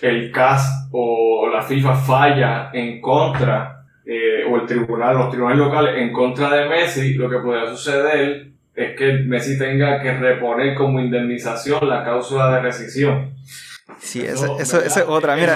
[0.00, 3.79] el CAS o la FIFA falla en contra
[4.12, 8.48] eh, o el tribunal, los tribunales locales en contra de Messi, lo que podría suceder
[8.74, 13.34] es que Messi tenga que reponer como indemnización la cláusula de rescisión.
[14.00, 15.54] Sí, eso, eso, eso, es otra, mira.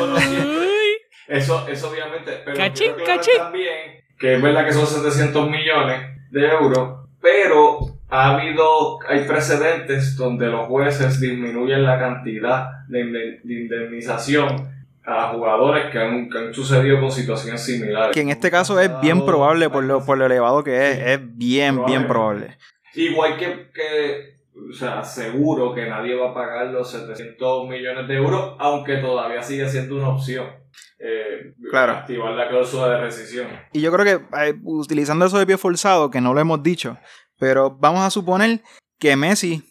[1.26, 3.38] Eso, eso, obviamente, pero cachín, cachín.
[3.38, 6.00] también que es verdad que son 700 millones
[6.30, 7.78] de euros, pero
[8.08, 14.73] ha habido, hay precedentes donde los jueces disminuyen la cantidad de indemnización
[15.06, 18.14] a jugadores que han, que han sucedido con situaciones similares.
[18.14, 20.96] Que en este caso es bien probable por lo, por lo elevado que es.
[20.96, 21.02] Sí.
[21.06, 22.56] Es bien, bien probable.
[22.94, 24.38] Igual que, que,
[24.70, 29.42] o sea, seguro que nadie va a pagar los 700 millones de euros, aunque todavía
[29.42, 30.46] sigue siendo una opción.
[30.98, 31.92] eh, Claro.
[31.92, 33.48] Activar la cláusula de rescisión.
[33.72, 36.96] Y yo creo que eh, utilizando eso de pie forzado, que no lo hemos dicho,
[37.38, 38.60] pero vamos a suponer
[38.98, 39.62] que Messi,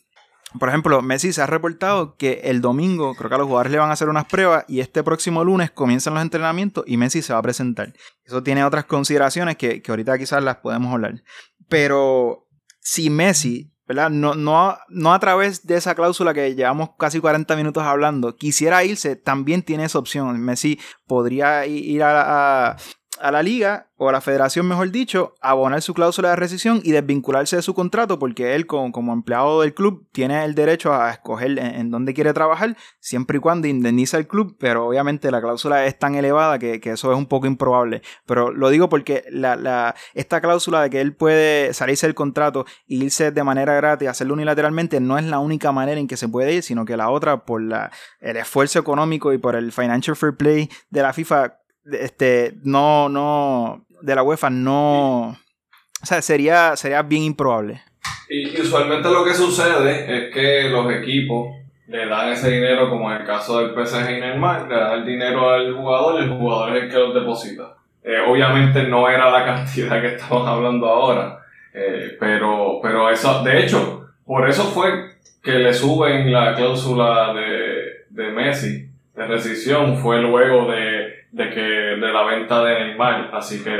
[0.59, 3.79] por ejemplo, Messi se ha reportado que el domingo, creo que a los jugadores le
[3.79, 7.33] van a hacer unas pruebas y este próximo lunes comienzan los entrenamientos y Messi se
[7.33, 7.93] va a presentar.
[8.23, 11.21] Eso tiene otras consideraciones que, que ahorita quizás las podemos hablar.
[11.69, 12.47] Pero
[12.79, 14.09] si Messi, ¿verdad?
[14.09, 18.83] No, no, no a través de esa cláusula que llevamos casi 40 minutos hablando, quisiera
[18.83, 20.39] irse, también tiene esa opción.
[20.39, 22.77] Messi podría ir a-
[23.19, 26.91] a la liga o a la federación, mejor dicho, abonar su cláusula de rescisión y
[26.91, 31.11] desvincularse de su contrato porque él como, como empleado del club tiene el derecho a
[31.11, 35.85] escoger en, dónde quiere trabajar siempre y cuando indemniza el club, pero obviamente la cláusula
[35.85, 38.01] es tan elevada que, que eso es un poco improbable.
[38.25, 42.65] Pero lo digo porque la, la- esta cláusula de que él puede salirse del contrato
[42.87, 46.27] e irse de manera gratis, hacerlo unilateralmente, no es la única manera en que se
[46.27, 50.15] puede ir, sino que la otra, por la, el esfuerzo económico y por el financial
[50.15, 51.59] fair play de la FIFA,
[51.91, 57.81] este, no, no, de la UEFA, no, o sea, sería, sería bien improbable.
[58.29, 61.55] Y, usualmente lo que sucede es que los equipos
[61.87, 65.05] le dan ese dinero, como en el caso del PSG y Neymar, le dan el
[65.05, 67.75] dinero al jugador y el jugador es el que los deposita.
[68.03, 71.39] Eh, obviamente no era la cantidad que estamos hablando ahora,
[71.73, 78.05] eh, pero, pero eso, de hecho, por eso fue que le suben la cláusula de,
[78.09, 80.92] de Messi de rescisión, fue luego de,
[81.33, 83.75] de que de la venta de Neymar, así que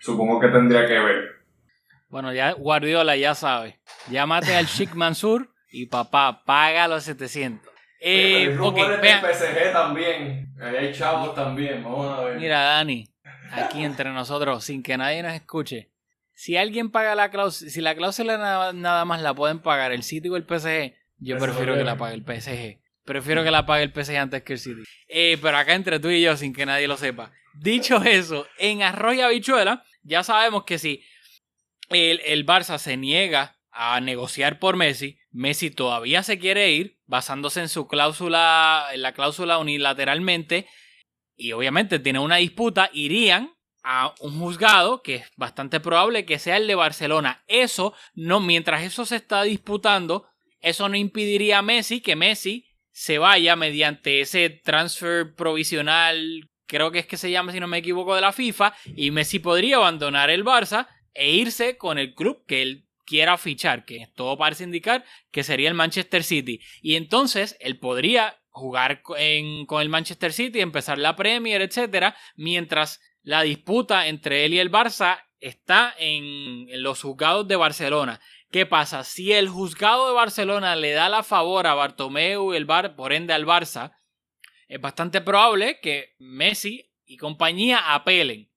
[0.00, 1.24] supongo que tendría que ver.
[2.08, 3.80] Bueno, ya Guardiola ya sabe.
[4.08, 7.68] Llámate al Sheikh Mansur y papá, paga los 700.
[8.00, 9.22] Eh, Pero hay ok, rumores vean.
[9.22, 10.54] del PSG también.
[10.60, 11.82] Ahí hay chavos también.
[11.82, 12.38] Vamos a ver.
[12.38, 13.08] Mira, Dani,
[13.50, 15.90] aquí entre nosotros, sin que nadie nos escuche.
[16.32, 20.02] Si alguien paga la cláusula, si la cláusula nada, nada más la pueden pagar el
[20.04, 22.78] City o el PSG, yo Eso prefiero que la pague el PSG.
[23.04, 24.82] Prefiero que la pague el PSG antes que el City.
[25.08, 27.32] Eh, pero acá entre tú y yo, sin que nadie lo sepa.
[27.54, 31.04] Dicho eso, en Arroyo Habichuela, ya sabemos que si
[31.90, 37.60] el, el Barça se niega a negociar por Messi, Messi todavía se quiere ir, basándose
[37.60, 40.66] en su cláusula, en la cláusula unilateralmente,
[41.36, 43.52] y obviamente tiene una disputa, irían
[43.82, 47.44] a un juzgado que es bastante probable que sea el de Barcelona.
[47.48, 50.26] Eso no, mientras eso se está disputando,
[50.60, 57.00] eso no impediría a Messi que Messi se vaya mediante ese transfer provisional, creo que
[57.00, 60.30] es que se llama si no me equivoco de la FIFA, y Messi podría abandonar
[60.30, 65.04] el Barça e irse con el club que él quiera fichar, que todo parece indicar
[65.32, 66.60] que sería el Manchester City.
[66.82, 73.42] Y entonces él podría jugar con el Manchester City, empezar la Premier, etcétera, mientras la
[73.42, 78.20] disputa entre él y el Barça está en los juzgados de Barcelona.
[78.54, 79.02] ¿Qué pasa?
[79.02, 83.12] Si el juzgado de Barcelona le da la favor a Bartomeu y el Bar, por
[83.12, 83.96] ende al Barça,
[84.68, 88.48] es bastante probable que Messi y compañía apelen.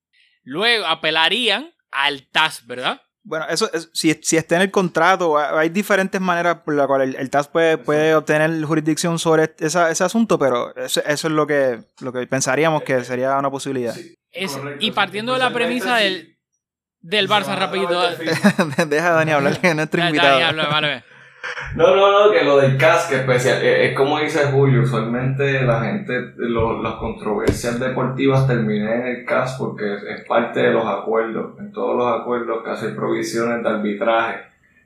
[0.44, 3.02] Luego apelarían al TAS, ¿verdad?
[3.24, 6.86] Bueno, eso es- si, si está en el contrato, ha- hay diferentes maneras por las
[6.86, 11.28] cuales el, el TAS puede, puede obtener jurisdicción sobre esa- ese asunto, pero eso, eso
[11.28, 13.96] es lo que, lo que pensaríamos que sería una posibilidad.
[13.96, 14.92] Sí, Es- correcto, y sí.
[14.92, 16.37] partiendo de la premisa del,
[17.10, 18.00] del Barça, rapidito.
[18.88, 20.44] Deja a Dani hablar, que es nuestro Dani, invitado.
[20.46, 21.04] habla, vale.
[21.76, 25.62] No, no, no, que lo del CAS, que especial, eh, es como dice Julio, usualmente
[25.62, 30.72] la gente, lo- las controversias deportivas terminan en el CAS porque es, es parte de
[30.72, 34.40] los acuerdos, en todos los acuerdos que hacen provisiones de arbitraje.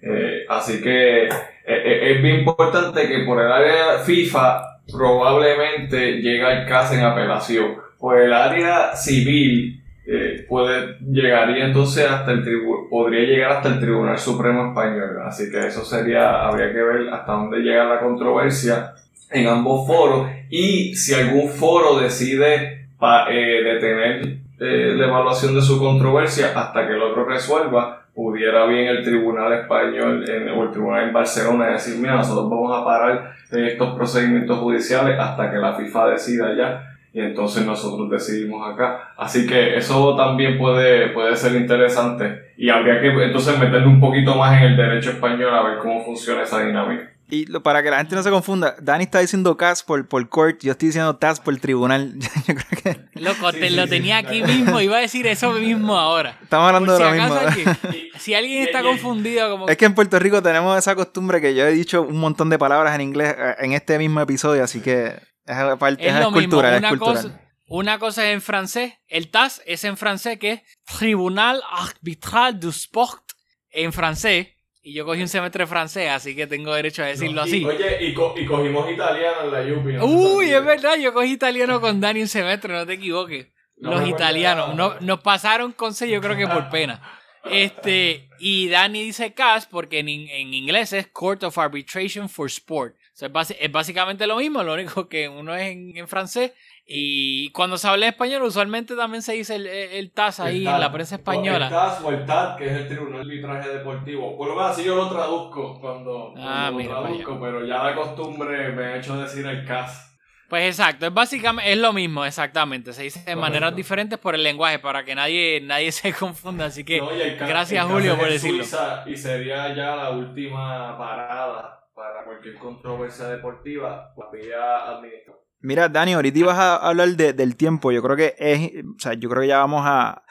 [0.03, 1.29] Eh, así que eh,
[1.65, 4.61] eh, es bien importante que por el área FIFA
[4.91, 7.75] probablemente llega al CAS en apelación.
[7.99, 9.80] Por el área civil
[10.13, 12.43] eh, puede llegaría entonces hasta el
[12.89, 15.21] podría llegar hasta el Tribunal Supremo Español.
[15.25, 18.93] Así que eso sería, habría que ver hasta dónde llega la controversia
[19.29, 25.61] en ambos foros y si algún foro decide pa- eh, detener eh, la evaluación de
[25.61, 30.71] su controversia hasta que el otro resuelva, pudiera bien el Tribunal Español en- o el
[30.71, 35.57] Tribunal en Barcelona decir, mira, nosotros vamos a parar eh, estos procedimientos judiciales hasta que
[35.57, 39.13] la FIFA decida ya y entonces nosotros decidimos acá.
[39.17, 44.35] Así que eso también puede, puede ser interesante y habría que entonces meterle un poquito
[44.35, 47.09] más en el derecho español a ver cómo funciona esa dinámica.
[47.29, 50.27] Y lo- para que la gente no se confunda, Dani está diciendo CAS por, por
[50.27, 52.13] court, yo estoy diciendo TAS por tribunal.
[52.47, 54.53] yo creo que Loco, Sí, te sí, lo sí, tenía sí, aquí claro.
[54.53, 56.37] mismo, iba a decir eso mismo ahora.
[56.43, 57.71] estamos hablando Por de si lo acaso mismo.
[57.87, 61.55] alguien- si alguien está confundido, como Es que en Puerto Rico tenemos esa costumbre que
[61.55, 64.81] yo he dicho un montón de palabras en inglés eh, en este mismo episodio, así
[64.81, 65.13] que
[65.45, 66.41] es, parte, es es, lo mismo.
[66.51, 67.15] cultural, es Una cultural.
[67.23, 70.61] cosa, una cosa es en francés, el TAS es en francés, que es
[70.99, 73.23] Tribunal Arbitral du Sport
[73.69, 74.47] en francés.
[74.83, 77.65] Y yo cogí un semestre de francés, así que tengo derecho a decirlo Y- así.
[77.65, 79.93] Oye, y, co- y cogimos italiano en la Yupi.
[79.93, 80.05] ¿no?
[80.05, 83.47] Uy, es verdad, yo cogí italiano con Dani un semestre, no te equivoques.
[83.77, 86.99] No Los italianos, no, nos pasaron con C, yo creo que por pena.
[87.45, 92.47] Este, y Dani dice CAS porque en, in- en inglés es Court of Arbitration for
[92.47, 92.95] Sport.
[93.29, 96.53] Sea, es, básicamente lo mismo, lo único que uno es en, en francés.
[96.87, 100.79] Y cuando se habla español, usualmente también se dice el, el TAS ahí El en
[100.79, 101.69] la prensa El española.
[101.69, 104.35] TAS o el TAD, que es el Tribunal de Arbitraje Deportivo.
[104.37, 107.83] Por lo menos así yo lo traduzco cuando, Ah, cuando mira, lo traduzco, pero ya
[107.83, 110.07] la costumbre me ha hecho decir el CAS.
[110.49, 112.91] Pues exacto, es básicamente es lo mismo, exactamente.
[112.91, 113.41] Se dice de Correcto.
[113.41, 116.65] maneras diferentes por el lenguaje para que nadie, nadie se confunda.
[116.65, 118.63] Así que No, el gracias, el Julio, por decirlo.
[118.63, 125.37] Suiza y sería ya la última parada para cualquier controversia deportiva, la vía administrativa.
[125.59, 127.91] Mira, Dani, ahorita ibas a hablar de- del tiempo.
[127.91, 130.23] Yo creo que es, o sea, yo creo que ya vamos a,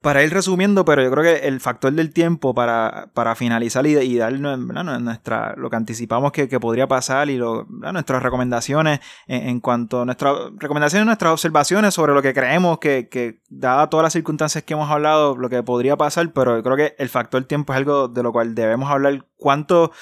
[0.00, 3.96] para ir resumiendo, pero yo creo que el factor del tiempo para, para finalizar y,
[3.96, 8.98] y dar nuestra, lo que anticipamos que, podría pasar y lo, nuestras recomendaciones
[9.28, 14.02] en, cuanto a nuestras recomendaciones, nuestras observaciones sobre lo que creemos que, que, dada todas
[14.02, 17.44] las circunstancias que hemos hablado, lo que podría pasar, pero yo creo que el factor
[17.44, 19.24] tiempo es algo de lo cual debemos hablar.
[19.36, 19.92] ¿Cuánto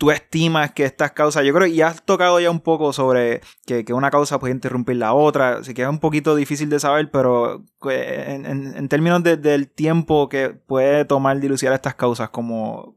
[0.00, 3.84] tú estimas que estas causas, yo creo ya has tocado ya un poco sobre que,
[3.92, 7.64] una causa puede interrumpir la otra, así que es un poquito difícil de saber, pero
[7.90, 12.96] eh, en, términos de- del tiempo que puede tomar dilucidar estas causas, como,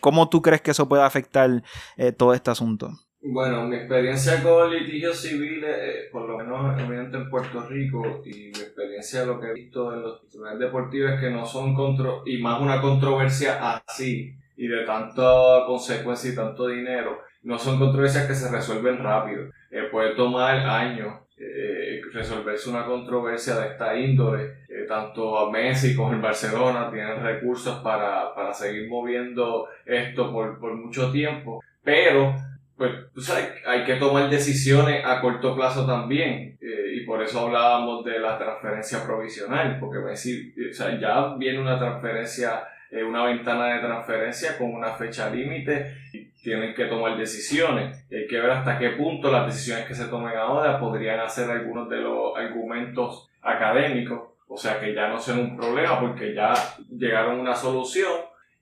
[0.00, 1.62] ¿cómo tú crees que eso puede afectar
[1.96, 2.90] eh, todo este asunto?
[3.24, 8.50] Bueno, mi experiencia con litigios civiles, eh, por lo menos obviamente en Puerto Rico, y
[8.50, 12.24] mi experiencia lo que he visto en los tribunales deportivos es que no son contro
[12.26, 18.26] y más una controversia así, y de tanta consecuencia y tanto dinero, no son controversias
[18.26, 19.50] que se resuelven rápido.
[19.70, 24.62] Eh, puede tomar años eh, resolverse una controversia de esta índole.
[24.68, 30.60] Eh, tanto a Messi como el Barcelona tienen recursos para, para seguir moviendo esto por,
[30.60, 32.34] por mucho tiempo, pero
[32.76, 36.56] pues tú sabes, hay que tomar decisiones a corto plazo también.
[36.60, 41.60] eh, y por eso hablábamos de la transferencia provisional, porque Messi, o sea, ya viene
[41.60, 47.16] una transferencia, eh, una ventana de transferencia con una fecha límite y tienen que tomar
[47.16, 48.04] decisiones.
[48.12, 51.88] Hay que ver hasta qué punto las decisiones que se tomen ahora podrían hacer algunos
[51.88, 54.28] de los argumentos académicos.
[54.46, 56.52] O sea que ya no sean un problema porque ya
[56.90, 58.12] llegaron a una solución.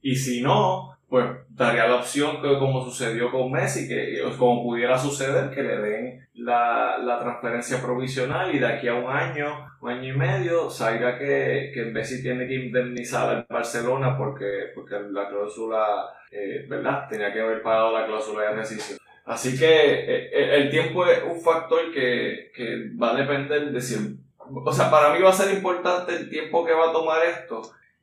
[0.00, 4.62] Y si no, pues daría la opción que como sucedió con Messi, que o como
[4.62, 9.66] pudiera suceder, que le den la, la transferencia provisional y de aquí a un año,
[9.80, 15.00] un año y medio, salga que, que Messi tiene que indemnizar al Barcelona porque, porque
[15.10, 17.08] la cláusula, eh, ¿verdad?
[17.10, 19.00] Tenía que haber pagado la cláusula de rescisión.
[19.24, 23.80] Así que eh, el, el tiempo es un factor que, que va a depender de
[23.80, 24.16] si...
[24.38, 27.62] O sea, para mí va a ser importante el tiempo que va a tomar esto,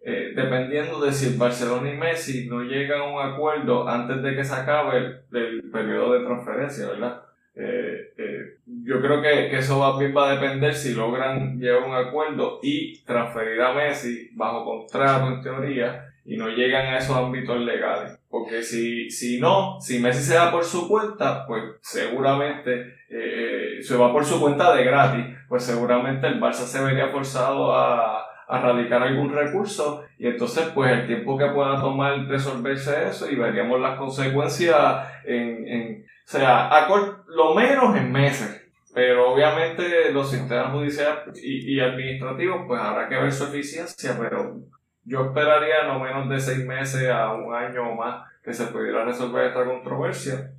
[0.10, 4.38] eh, dependiendo de si el Barcelona y Messi no llegan a un acuerdo antes de
[4.38, 7.24] que se acabe el, el periodo de transferencia, ¿verdad?
[7.54, 11.86] Eh, eh, yo creo que, que eso va, va a depender si logran llegar a
[11.86, 17.18] un acuerdo y transferir a Messi bajo contrato en teoría y no llegan a esos
[17.18, 18.18] ámbitos legales.
[18.30, 23.98] Porque si, si no, si Messi se va por su cuenta, pues seguramente eh, se
[23.98, 28.60] va por su cuenta de gratis, pues seguramente el Barça se vería forzado a, a
[28.62, 33.80] radicar algún recurso y entonces pues el tiempo que pueda tomar resolverse eso y veríamos
[33.82, 36.90] las consecuencias en, en o sea, a
[37.28, 38.64] lo menos en meses.
[38.94, 44.58] Pero obviamente los sistemas judiciales y, y administrativos pues habrá que ver su eficiencia, pero
[45.06, 49.06] yo esperaría no menos de seis meses a un año o más que se pudiera
[49.06, 50.52] resolver esta controversia.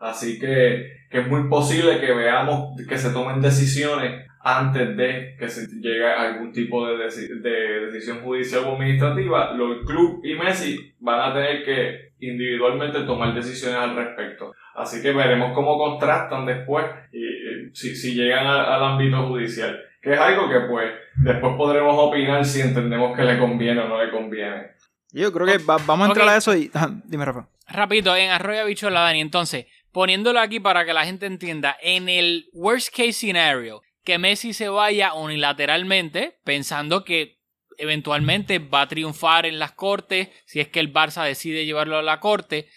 [0.00, 5.48] Así que, que es muy posible que veamos que se tomen decisiones antes de que
[5.48, 9.54] se llegue a algún tipo de, deci- de decisión judicial o administrativa.
[9.54, 14.52] Los club y Messi van a tener que individualmente tomar decisiones al respecto.
[14.74, 19.80] Así que veremos cómo contrastan después y, y si, si llegan a- al ámbito judicial.
[20.02, 20.92] Que es algo que pues
[21.22, 24.72] después podremos opinar si entendemos que le conviene o no le conviene.
[25.12, 26.32] Yo creo que va- vamos a entrar Ok.
[26.34, 26.70] a eso y...
[26.74, 27.48] ajá, dime, Rafa.
[27.68, 29.20] Rapidito, en Arroyo Bichola, Dani.
[29.22, 34.52] Entonces, poniéndolo aquí para que la gente entienda, en el worst case scenario, que Messi
[34.52, 37.40] se vaya unilateralmente, pensando que
[37.78, 42.02] eventualmente va a triunfar en las cortes, si es que el Barça decide llevarlo a
[42.02, 42.68] la corte,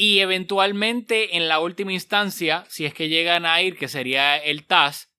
[0.00, 4.64] Y eventualmente, en la última instancia, si es que llegan a ir, que sería el
[4.64, 5.12] TAS,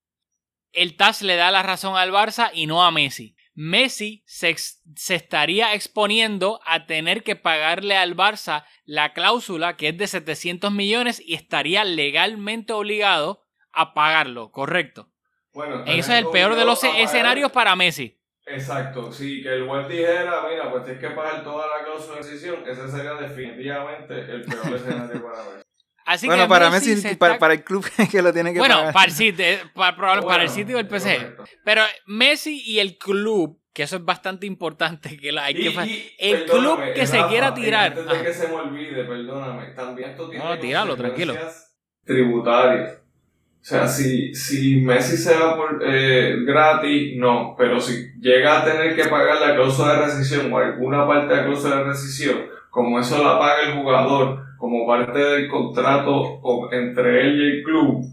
[0.71, 3.35] el TAS le da la razón al Barça y no a Messi.
[3.55, 9.97] Messi se, se, estaría exponiendo a tener que pagarle al Barça la cláusula que es
[9.97, 15.11] de 700 millones y estaría legalmente obligado a pagarlo, correcto.
[15.53, 18.15] Bueno, Ese es el peor de los escenarios para Messi.
[18.45, 22.23] Exacto, sí, que el web dijera, mira, pues tienes que pagar toda la cláusula de
[22.27, 25.63] decisión, ese sería definitivamente el peor escenario para Messi.
[26.05, 28.51] Así bueno, que para Messi Messi, se para, está- para el club que lo tiene
[28.51, 28.93] que Bueno, pagar.
[28.93, 31.17] para el City, eh, para, para- para el Bueno, City o el PSG.
[31.17, 31.43] correcto.
[31.63, 35.69] Pero Messi y el club, que eso es bastante importante, que la hay que Y-
[35.69, 37.91] fa- y, el club que se Rafa, quiera tirar.
[37.91, 38.23] Antes de Ajá.
[38.23, 41.37] que se me olvide, perdóname, también esto tiene No, tíralo, tranquilo.
[42.03, 42.97] tributarias.
[43.61, 48.65] O sea, si, si Messi se va por eh, gratis, no, pero si llega a
[48.65, 52.37] tener que pagar la cláusula de rescisión o alguna parte de la cláusula de rescisión,
[52.69, 56.41] como eso la paga el jugador como parte del contrato
[56.71, 58.05] entre él y el club,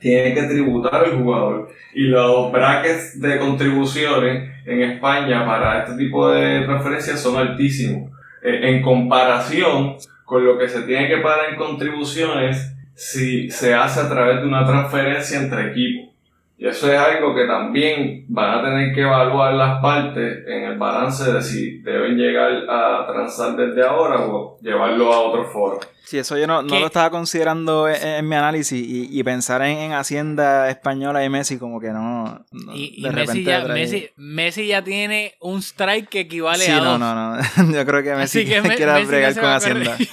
[0.00, 1.68] tiene que tributar el jugador.
[1.94, 8.10] Y los brackets de contribuciones en España para este tipo de transferencias son altísimos.
[8.42, 14.00] Eh, en comparación con lo que se tiene que pagar en contribuciones si se hace
[14.00, 16.12] a través de una transferencia entre equipos.
[16.58, 20.78] Y eso es algo que también van a tener que evaluar las partes en el
[20.78, 25.80] balance de si deben llegar a transar desde ahora o llevarlo a otro foro.
[26.04, 29.62] Sí, eso yo no, no lo estaba considerando en, en mi análisis y, y pensar
[29.62, 32.44] en, en Hacienda española y Messi como que no...
[32.52, 36.64] no, Y, y de Messi, repente ya, Messi, Messi ya tiene un strike que equivale
[36.64, 37.00] Sí, a no, dos.
[37.00, 37.72] no, no.
[37.74, 39.44] Yo creo que Messi que no bregar con.
[39.46, 39.96] Hacienda.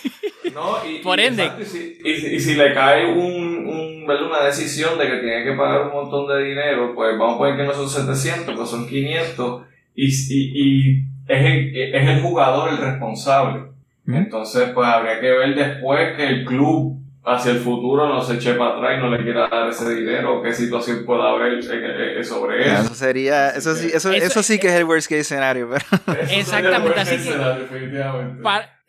[0.54, 1.44] No, y, Por ende.
[1.44, 5.44] exacto, y si, y si- y si le cae un, una decisión de que tiene
[5.44, 8.70] que pagar un montón de dinero, pues vamos a poner que no son 700, pues
[8.70, 9.64] son 500,
[9.96, 13.64] y, y, y es, el, es el jugador el responsable.
[14.08, 16.99] Entonces, pues habría que ver después que el club
[17.36, 20.40] hacia el futuro no se eche para atrás y no le quiera dar ese dinero,
[20.40, 22.82] o qué situación pueda haber eh, eh, sobre eso.
[22.84, 25.86] Eso sería, eso sí, eso, Eso- eso sí que es el worst case scenario, pero
[26.32, 27.36] Exactamente, así que-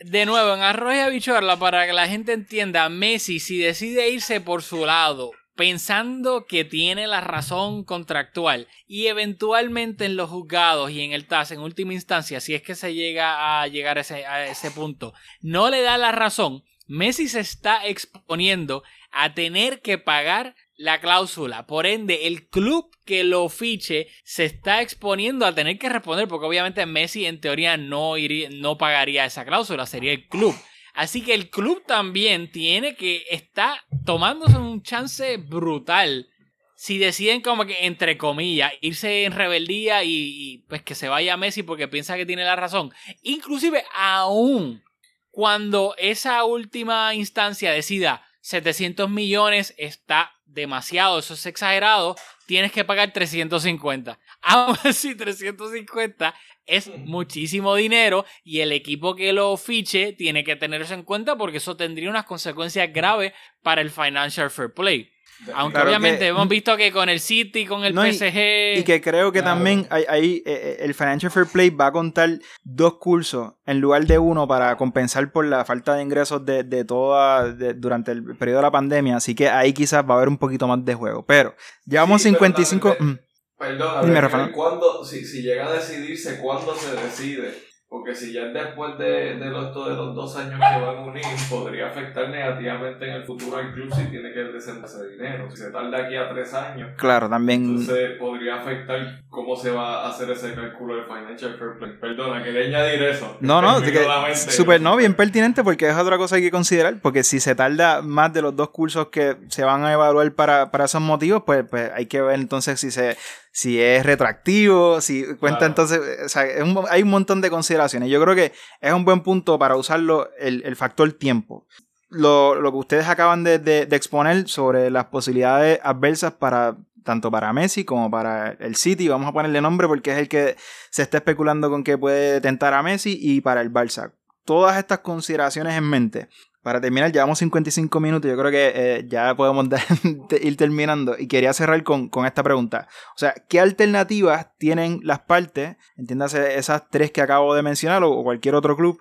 [0.00, 4.40] de nuevo, en Arroz y Habichuela, para que la gente entienda, Messi, si decide irse
[4.40, 11.02] por su lado, pensando que tiene la razón contractual y eventualmente en los juzgados y
[11.02, 14.24] en el TAS, en última instancia, si es que se llega a llegar a ese,
[14.24, 15.12] a ese punto,
[15.42, 18.82] no le da la razón, Messi se está exponiendo
[19.12, 21.64] a tener que pagar la cláusula.
[21.68, 26.46] Por ende, el club que lo fiche se está exponiendo a tener que responder, porque
[26.46, 30.52] obviamente Messi en teoría no, iría, no pagaría esa cláusula, sería el club.
[30.92, 36.28] Así que el club también tiene que está tomándose un chance brutal
[36.74, 41.36] si deciden como que entre comillas irse en rebeldía y, y, pues que se vaya
[41.36, 42.92] Messi porque piensa que tiene la razón.
[43.22, 44.82] Inclusive aún
[45.30, 52.16] cuando esa última instancia decida 700 millones está demasiado, eso es exagerado,
[52.46, 54.18] tienes que pagar 350.
[54.42, 56.34] Aún así, 350
[56.66, 61.36] es muchísimo dinero y el equipo que lo fiche tiene que tener eso en cuenta
[61.36, 65.12] porque eso tendría unas consecuencias graves para el financial fair play.
[65.54, 68.78] Aunque Claro obviamente que- hemos visto que con el City, con el No, y- PSG...
[68.78, 69.56] Y que creo que Claro.
[69.56, 72.28] también hay, hay, eh, el Financial Fair Play va a contar
[72.62, 76.84] dos cursos en lugar de uno para compensar por la falta de ingresos de, de
[76.84, 79.16] toda de- durante el periodo de la pandemia.
[79.16, 81.24] Así que ahí quizás va a haber un poquito más de juego.
[81.24, 81.54] Pero
[81.86, 82.88] llevamos Sí, pero 55.
[82.96, 83.18] también- mm,
[83.58, 84.52] Perdón, Dime, a ver, Rafa.
[84.52, 87.54] ¿cuándo, si, si llega a decidirse, ¿cuándo se decide?
[87.90, 91.00] Porque si ya es después de, de, los, de los dos años que van a
[91.00, 95.50] unir, podría afectar negativamente en el futuro al club si tiene que ese dinero.
[95.50, 97.64] Si se tarda aquí a tres años, claro, también.
[97.64, 101.92] entonces podría afectar cómo se va a hacer ese cálculo de Financial Fair Play.
[102.00, 103.36] Perdona, quería añadir eso.
[103.40, 107.00] No, no, que, super, no, bien pertinente porque es otra cosa que hay que considerar,
[107.02, 110.70] porque si se tarda más de los dos cursos que se van a evaluar para,
[110.70, 113.16] para esos motivos, pues, pues hay que ver entonces si se
[113.52, 115.66] si es retroactivo, si cuenta Claro.
[115.66, 118.08] entonces, o sea, un- hay un montón de consideraciones.
[118.10, 121.66] Yo creo que es un buen punto para usarlo el, el factor tiempo.
[122.08, 127.30] Lo, lo que ustedes acaban de, de- de exponer sobre las posibilidades adversas para tanto
[127.30, 130.56] para Messi como para el City, vamos a ponerle nombre porque es el que
[130.90, 134.12] se está especulando con que puede tentar a Messi y para el Barça.
[134.44, 136.28] Todas estas consideraciones en mente.
[136.62, 138.30] Para terminar, llevamos 55 minutos.
[138.30, 139.66] Yo creo que eh, ya podemos
[140.42, 141.16] ir terminando.
[141.18, 142.86] Y quería cerrar con, con esta pregunta.
[143.16, 148.22] O sea, ¿qué alternativas tienen las partes, entiéndase esas tres que acabo de mencionar o
[148.22, 149.00] cualquier otro club,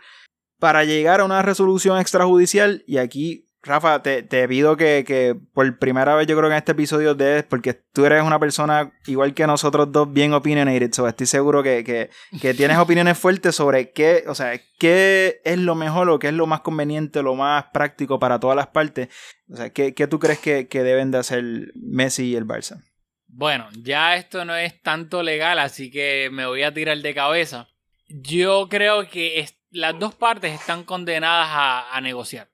[0.57, 2.83] para llegar a una resolución extrajudicial?
[2.87, 6.59] Y aquí Rafa, te, te pido que, que, por primera vez yo creo que en
[6.59, 11.05] este episodio de porque tú eres una persona igual que nosotros dos bien opinionated, so
[11.07, 15.75] estoy seguro que, que, que, tienes opiniones fuertes sobre qué, o sea, qué es lo
[15.75, 19.09] mejor o qué es lo más conveniente, lo más práctico para todas las partes.
[19.51, 21.43] O sea, ¿qué, qué tú crees que, que deben de hacer
[21.75, 22.81] Messi y el Barça?
[23.27, 27.67] Bueno, ya esto no es tanto legal, así que me voy a tirar de cabeza.
[28.07, 32.47] Yo creo que las dos partes están condenadas a, a negociar.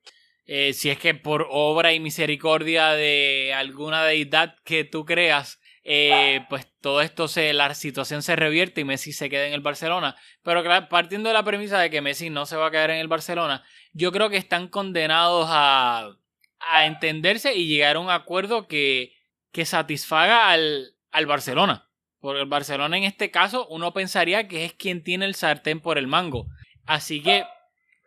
[0.47, 6.45] Eh, si es que por obra y misericordia de alguna deidad que tú creas, eh,
[6.49, 10.15] pues todo esto se, la situación se revierte y Messi se queda en el Barcelona.
[10.43, 13.07] Pero partiendo de la premisa de que Messi no se va a quedar en el
[13.07, 16.11] Barcelona, yo creo que están condenados a,
[16.59, 19.13] a entenderse y llegar a un acuerdo que,
[19.51, 21.89] que satisfaga al, al Barcelona.
[22.19, 25.97] Porque el Barcelona en este caso uno pensaría que es quien tiene el sartén por
[25.97, 26.47] el mango.
[26.85, 27.45] Así que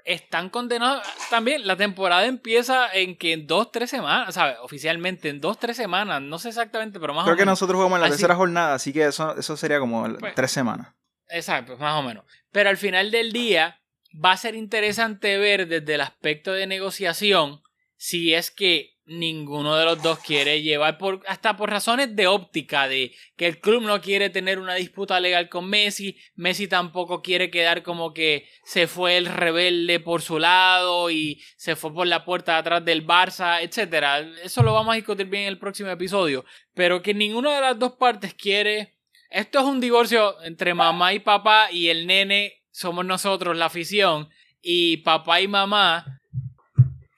[0.09, 1.66] están condenados también.
[1.66, 4.56] La temporada empieza en que en dos, tres semanas, ¿sabes?
[4.62, 7.52] Oficialmente en dos, tres semanas, no sé exactamente, pero más Creo o que menos.
[7.52, 10.50] nosotros jugamos en la Así- tercera jornada, así que eso, eso sería como Pues- tres
[10.50, 10.94] semanas.
[11.28, 12.24] Exacto, más o menos.
[12.50, 13.80] Pero al final del día
[14.24, 17.61] va a ser interesante ver desde el aspecto de negociación
[17.96, 22.86] si es que ninguno de los dos quiere llevar por hasta por razones de óptica
[22.86, 27.50] de que el club no quiere tener una disputa legal con Messi, Messi tampoco quiere
[27.50, 32.24] quedar como que se fue el rebelde por su lado y se fue por la
[32.24, 34.20] puerta de atrás del Barça, etcétera.
[34.42, 36.44] Eso lo vamos a discutir bien en el próximo episodio,
[36.74, 38.98] pero que ninguna de las dos partes quiere
[39.30, 44.30] esto es un divorcio entre mamá y papá y el nene somos nosotros, la afición.
[44.61, 46.17] Y papá y mamá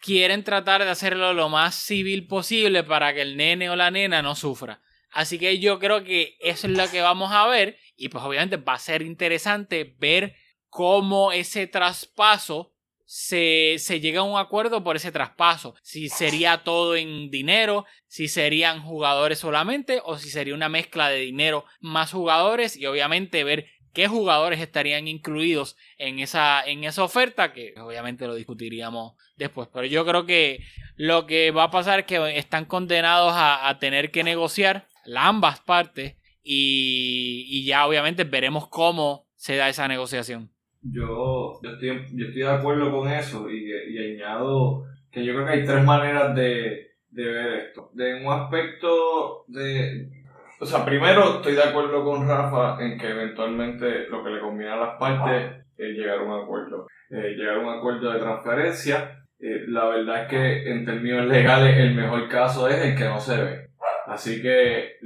[0.01, 4.23] quieren tratar de hacerlo lo más civil posible para que el nene o la nena
[4.23, 4.83] no sufra.
[5.11, 7.79] Así que yo creo que eso es lo que vamos a ver.
[7.97, 10.35] Y pues obviamente va a ser interesante ver
[10.69, 12.73] cómo ese traspaso
[13.05, 15.75] se, se llega a un acuerdo por ese traspaso.
[15.83, 21.19] Si sería todo en dinero, si serían jugadores solamente o si sería una mezcla de
[21.19, 27.53] dinero más jugadores y obviamente ver qué jugadores estarían incluidos en esa, en esa oferta,
[27.53, 29.69] que obviamente lo discutiríamos después.
[29.73, 30.65] Pero yo creo que
[30.97, 35.61] lo que va a pasar es que están condenados a, tener que negociar la ambas
[35.61, 40.51] partes y, y ya obviamente veremos cómo se da esa negociación.
[40.83, 45.47] Yo, yo, estoy, yo estoy de acuerdo con eso y, y añado que yo creo
[45.47, 47.91] que hay tres maneras de, de ver esto.
[47.93, 50.20] De un aspecto de...
[50.63, 54.73] O sea, primero estoy de acuerdo con Rafa en que eventualmente lo que le conviene
[54.73, 56.87] a las partes es llegar a un acuerdo.
[57.09, 59.25] Eh, llegar a un acuerdo de transferencia.
[59.39, 63.19] Eh, la verdad es que en términos legales el mejor caso es el que no
[63.19, 63.71] se ve.
[64.07, 64.97] Así que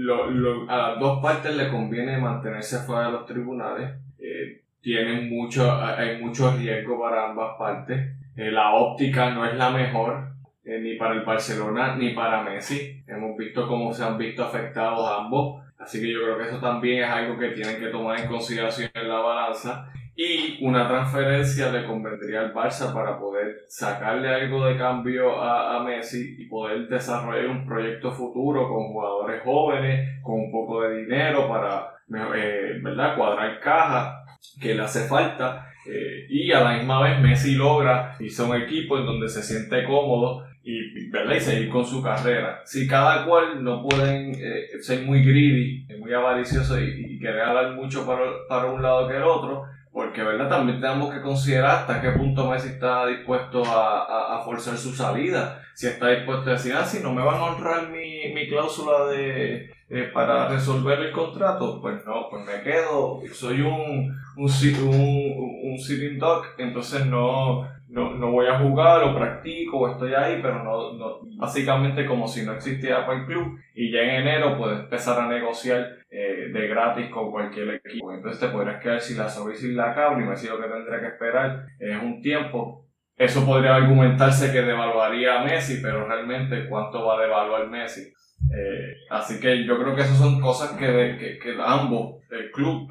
[0.69, 3.93] a las dos partes le conviene mantenerse fuera de los tribunales.
[4.19, 8.11] Eh, tienen mucho, hay mucho riesgo para ambas partes.
[8.35, 10.34] La óptica no es la mejor,
[10.65, 13.03] eh, ni para el Barcelona ni para Messi.
[13.07, 15.63] Hemos visto cómo se han visto afectados ambos.
[15.79, 18.91] Así que yo creo que eso también es algo que tienen que tomar en consideración
[18.95, 19.91] en la balanza.
[20.17, 25.83] Y una transferencia le convendría al Barça para poder sacarle algo de cambio a, a
[25.83, 31.49] Messi y poder desarrollar un proyecto futuro con jugadores jóvenes, con un poco de dinero
[31.49, 31.95] para
[32.37, 33.17] eh, ¿verdad?
[33.17, 34.25] cuadrar caja
[34.61, 38.57] que le hace falta eh, y a la misma vez Messi logra irse a un
[38.57, 41.37] equipo en donde se siente cómodo y, ¿verdad?
[41.37, 42.63] y seguir con su carrera.
[42.65, 47.73] Si cada cual no pueden eh, ser muy greedy, muy avaricioso y, y querer dar
[47.73, 50.49] mucho para, para un lado que el otro, porque ¿verdad?
[50.49, 54.93] también tenemos que considerar hasta qué punto Messi está dispuesto a, a, a forzar su
[54.93, 55.63] salida.
[55.75, 59.07] Si está dispuesto a decir, ah, si no me van a honrar mi, mi cláusula
[59.07, 64.51] de, eh, para resolver el contrato, pues no, pues me quedo, soy un, un,
[64.83, 70.15] un, un sitting duck, entonces no, no, no voy a jugar o practico o estoy
[70.15, 74.27] ahí, pero no, no, básicamente como si no existiera para el club y ya en
[74.27, 78.13] enero puedes empezar a negociar eh, de gratis con cualquier equipo.
[78.13, 80.69] Entonces te podrías quedar sin la y sin la cable y me decía lo que
[80.69, 82.85] tendría que esperar es un tiempo.
[83.17, 88.13] Eso podría argumentarse que devaluaría a Messi, pero realmente cuánto va a devaluar Messi.
[88.53, 92.89] Eh, así que yo creo que esas son cosas que, que, ambos, el club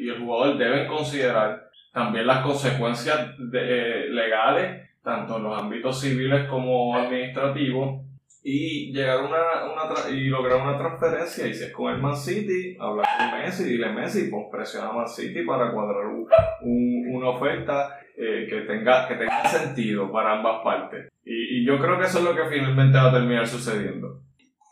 [0.00, 1.65] y el jugador, deben considerar.
[1.96, 8.02] También las consecuencias eh, legales, tanto en los ámbitos civiles como administrativos,
[8.44, 11.46] y llegar una, una y lograr una transferencia.
[11.46, 14.92] Y si es con el Man City, hablar con Messi, dile Messi, pues presiona a
[14.92, 16.28] Man City para cuadrar un-
[16.60, 21.08] un- una oferta eh, que, tenga, que tenga sentido para ambas partes.
[21.24, 24.20] Y, yo creo que eso es lo que finalmente va a terminar sucediendo.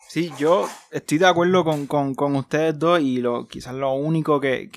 [0.09, 4.39] Sí, yo estoy de acuerdo con, con, con ustedes dos y lo, quizás lo único
[4.41, 4.69] que,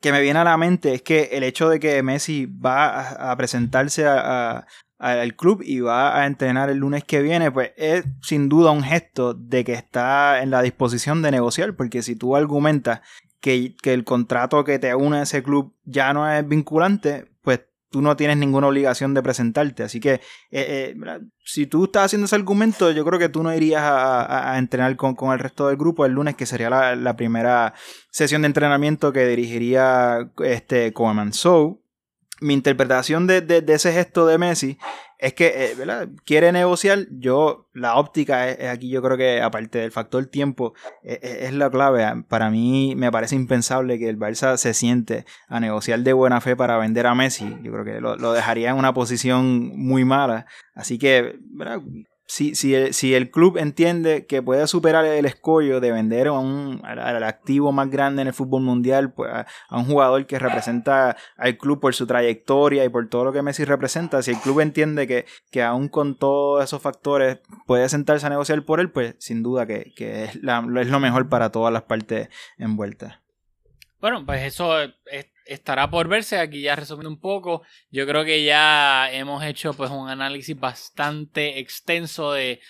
[0.00, 3.36] que me viene a la mente es que el hecho de que Messi va a,
[3.36, 8.70] presentarse al club y va a entrenar el lunes que viene, pues es sin duda
[8.70, 13.00] un gesto de que está en la disposición de negociar, porque si tú argumentas
[13.40, 17.26] que, que el contrato que te une a ese club ya no es vinculante,
[17.96, 19.82] tú no tienes ninguna obligación de presentarte.
[19.82, 20.20] Así que eh,
[20.50, 20.96] eh,
[21.42, 25.14] si tú estás haciendo ese argumento, yo creo que tú no irías a, entrenar con,
[25.14, 27.72] con, el resto del grupo el lunes, que sería la, primera
[28.10, 31.32] sesión de entrenamiento que dirigiría este Coleman.
[31.32, 31.80] So,
[32.42, 34.76] mi interpretación de, de, ese gesto de Messi
[35.18, 36.08] es que, eh, ¿verdad?
[36.24, 37.06] Quiere negociar.
[37.10, 41.70] Yo, la óptica es, aquí, yo creo que, aparte del factor tiempo, es, es, la
[41.70, 42.24] clave.
[42.28, 46.56] Para mí, me parece impensable que el Barça se siente a negociar de buena fe
[46.56, 47.56] para vender a Messi.
[47.62, 50.46] Yo creo que lo, lo dejaría en una posición muy mala.
[50.74, 51.80] Así que, ¿verdad?
[52.26, 56.32] Si, si, el, si el club entiende que puede superar el escollo de vender a
[56.32, 61.16] un, al, activo más grande en el fútbol mundial, pues a, un jugador que representa
[61.36, 64.60] al club por su trayectoria y por todo lo que Messi representa, si el club
[64.60, 69.14] entiende que, que aún con todos esos factores puede sentarse a negociar por él, pues
[69.18, 73.20] sin duda que, que es, la, es lo mejor para todas las partes envueltas.
[74.00, 76.38] Bueno, pues eso es, estará por verse.
[76.38, 81.58] Aquí ya resumiendo un poco, yo creo que ya hemos hecho pues un análisis bastante
[81.58, 82.60] extenso de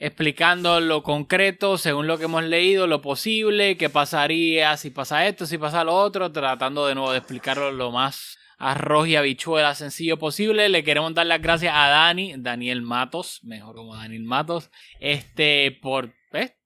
[0.00, 5.44] explicando lo concreto según lo que hemos leído, lo posible, qué pasaría si pasa esto,
[5.44, 10.18] si pasa lo otro, tratando de nuevo de explicarlo lo más arroz y habichuela sencillo
[10.18, 10.68] posible.
[10.68, 14.70] Le queremos dar las gracias a Dani, Daniel Matos, mejor como Daniel Matos,
[15.00, 16.12] este, por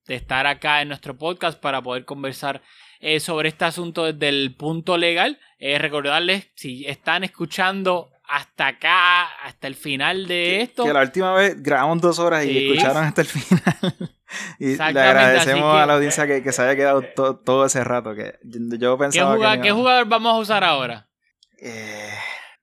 [0.07, 2.63] de estar acá en nuestro podcast para poder conversar
[3.01, 5.39] eh, sobre este asunto desde el punto legal.
[5.65, 10.83] Eh, recordarles, si están escuchando hasta acá, hasta el final de esto.
[10.83, 13.97] Que la última vez grabamos dos horas y escucharon hasta el final.
[14.59, 18.13] y le agradecemos a la audiencia que, que se haya quedado to, todo ese rato.
[18.13, 21.09] Que yo pensaba ¿Qué, jugador, que ¿Qué jugador vamos a usar ahora?
[21.59, 22.11] Eh...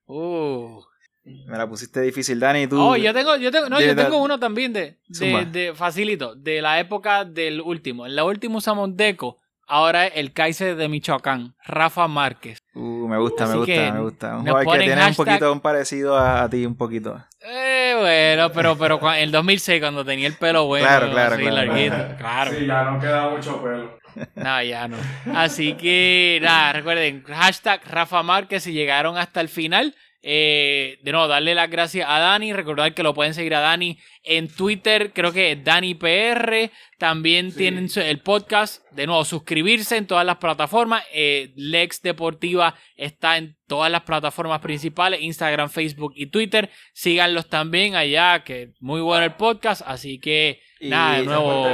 [0.05, 0.81] Uh.
[1.23, 2.67] Me la pusiste difícil, Dani.
[2.67, 2.81] Tú...
[2.81, 6.61] Oh, yo tengo, yo tengo, no, yo tengo uno también de, de, de, facilito, de
[6.61, 8.05] la época del último.
[8.05, 9.39] En la última usamos Deco.
[9.71, 12.57] Ahora el Kaiser de Michoacán, Rafa Márquez.
[12.73, 14.37] Uh, me gusta, me gusta, me gusta.
[14.37, 15.19] Un jugador que tiene hashtag...
[15.19, 17.23] un poquito un parecido a, a, ti, un poquito.
[17.41, 21.43] Eh, bueno, pero, pero en el 2006, cuando tenía el pelo bueno, claro, claro, así,
[21.43, 22.17] claro, larguito, claro.
[22.17, 22.51] claro.
[22.51, 23.99] Sí, ya no queda mucho pelo.
[24.33, 24.97] No, ya no.
[25.35, 29.93] Así que, nada, recuerden, hashtag Rafa Márquez si llegaron hasta el final.
[30.21, 32.53] Eh, de nuevo, darle las gracias a Dani.
[32.53, 36.71] Recordar que lo pueden seguir a Dani en Twitter, creo que es DaniPR.
[36.97, 37.59] También sí.
[37.59, 38.83] tienen el podcast.
[38.91, 41.03] De nuevo, suscribirse en todas las plataformas.
[41.13, 46.69] Eh, Lex Deportiva está en todas las plataformas principales: Instagram, Facebook y Twitter.
[46.93, 49.81] Síganlos también allá, que muy bueno el podcast.
[49.85, 50.61] Así que.
[50.81, 51.67] Y, Nada, de nuevo.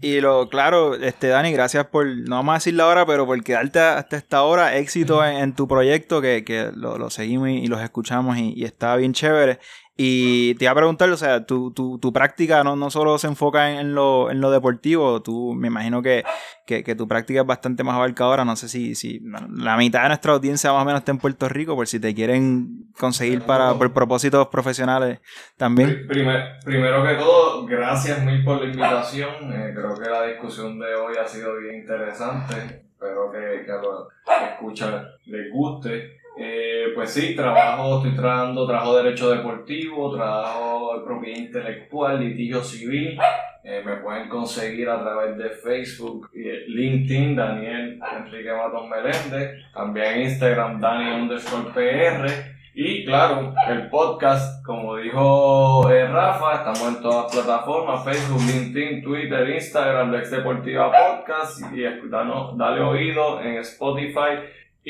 [0.00, 3.80] Y lo claro, este Dani, gracias por, no vamos a decirlo ahora, pero por quedarte
[3.80, 7.82] hasta esta hora, éxito en, en tu proyecto, que, que lo, lo, seguimos y los
[7.82, 9.58] escuchamos y, y está bien chévere.
[10.02, 13.26] Y te iba a preguntar, o sea, tu, tu, tu práctica no, no solo se
[13.26, 16.24] enfoca en, lo, en lo deportivo, tú me imagino que,
[16.64, 18.46] que, que, tu práctica es bastante más abarcadora.
[18.46, 19.20] No sé si, si
[19.58, 22.14] la mitad de nuestra audiencia más o menos está en Puerto Rico, por si te
[22.14, 25.20] quieren conseguir para por propósitos profesionales
[25.58, 26.06] también.
[26.08, 29.52] Primer, primero que todo, gracias mil por la invitación.
[29.52, 32.86] Eh, creo que la discusión de hoy ha sido bien interesante.
[32.90, 36.19] Espero que, que a los que escuchan les guste.
[36.38, 43.18] Eh, pues sí, trabajo, estoy trabajando, trabajo derecho deportivo, trabajo de propiedad intelectual, litigio civil.
[43.62, 50.80] Eh, me pueden conseguir a través de Facebook, LinkedIn, Daniel Enrique Matos Meléndez, también Instagram,
[50.80, 52.60] Dani underscore PR.
[52.72, 59.02] Y claro, el podcast, como dijo eh, Rafa, estamos en todas las plataformas, Facebook, LinkedIn,
[59.02, 64.38] Twitter, Instagram, Lex Deportiva Podcast, y escutarnos, dale oído en Spotify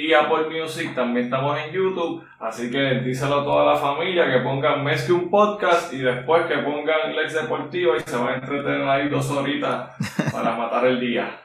[0.00, 4.38] y Apple Music, también estamos en YouTube, así que díselo a toda la familia que
[4.38, 8.34] pongan Mes que un podcast y después que pongan Lex Deportiva y se van a
[8.36, 9.90] entretener ahí dos horitas
[10.32, 11.38] para matar el día.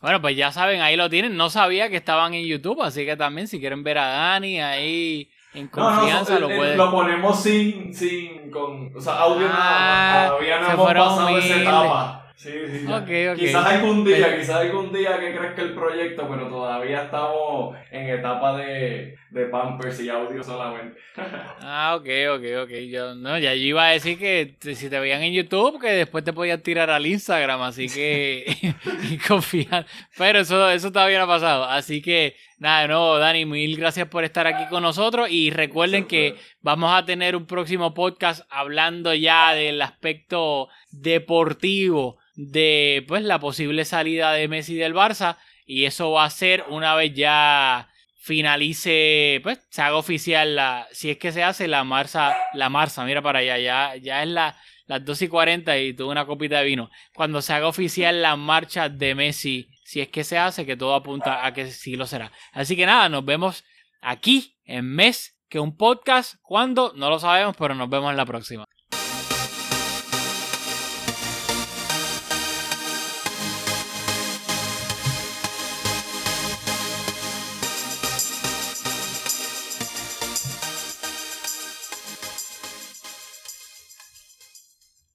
[0.00, 1.36] Bueno, pues ya saben, ahí lo tienen.
[1.36, 5.30] No sabía que estaban en YouTube, así que también si quieren ver a Dani ahí
[5.52, 6.76] en confianza no, no, lo pueden.
[6.76, 10.28] Lo ponemos sin, sin, con, o sea, audio ah, nada.
[10.28, 12.19] Todavía no hemos pasado esa etapa.
[12.40, 12.86] Sí, sí.
[12.90, 13.48] Okay, okay.
[13.48, 18.56] Quizás algún día, quizás algún día que crezca el proyecto, pero todavía estamos en etapa
[18.56, 20.98] de, de Pampers y audio solamente.
[21.60, 22.70] ah, ok, ok, ok.
[22.88, 26.24] Yo, no, ya yo iba a decir que si te veían en YouTube, que después
[26.24, 28.46] te podían tirar al Instagram, así que
[29.10, 29.84] y confiar.
[30.16, 31.64] Pero eso, eso todavía no ha pasado.
[31.64, 35.28] Así que, nada, de nuevo, Dani, mil gracias por estar aquí con nosotros.
[35.30, 42.16] Y recuerden que vamos a tener un próximo podcast hablando ya del aspecto deportivo
[42.48, 45.36] de pues la posible salida de Messi del Barça
[45.66, 51.10] y eso va a ser una vez ya finalice, pues se haga oficial la, si
[51.10, 54.56] es que se hace la marcha, la marcha, mira para allá, ya, ya es la,
[54.86, 56.90] las 2 y 40 y tuve una copita de vino.
[57.14, 60.94] Cuando se haga oficial la marcha de Messi, si es que se hace, que todo
[60.94, 62.32] apunta a que sí lo será.
[62.52, 63.64] Así que nada, nos vemos
[64.00, 68.26] aquí en mes, que un podcast, cuando, no lo sabemos, pero nos vemos en la
[68.26, 68.64] próxima.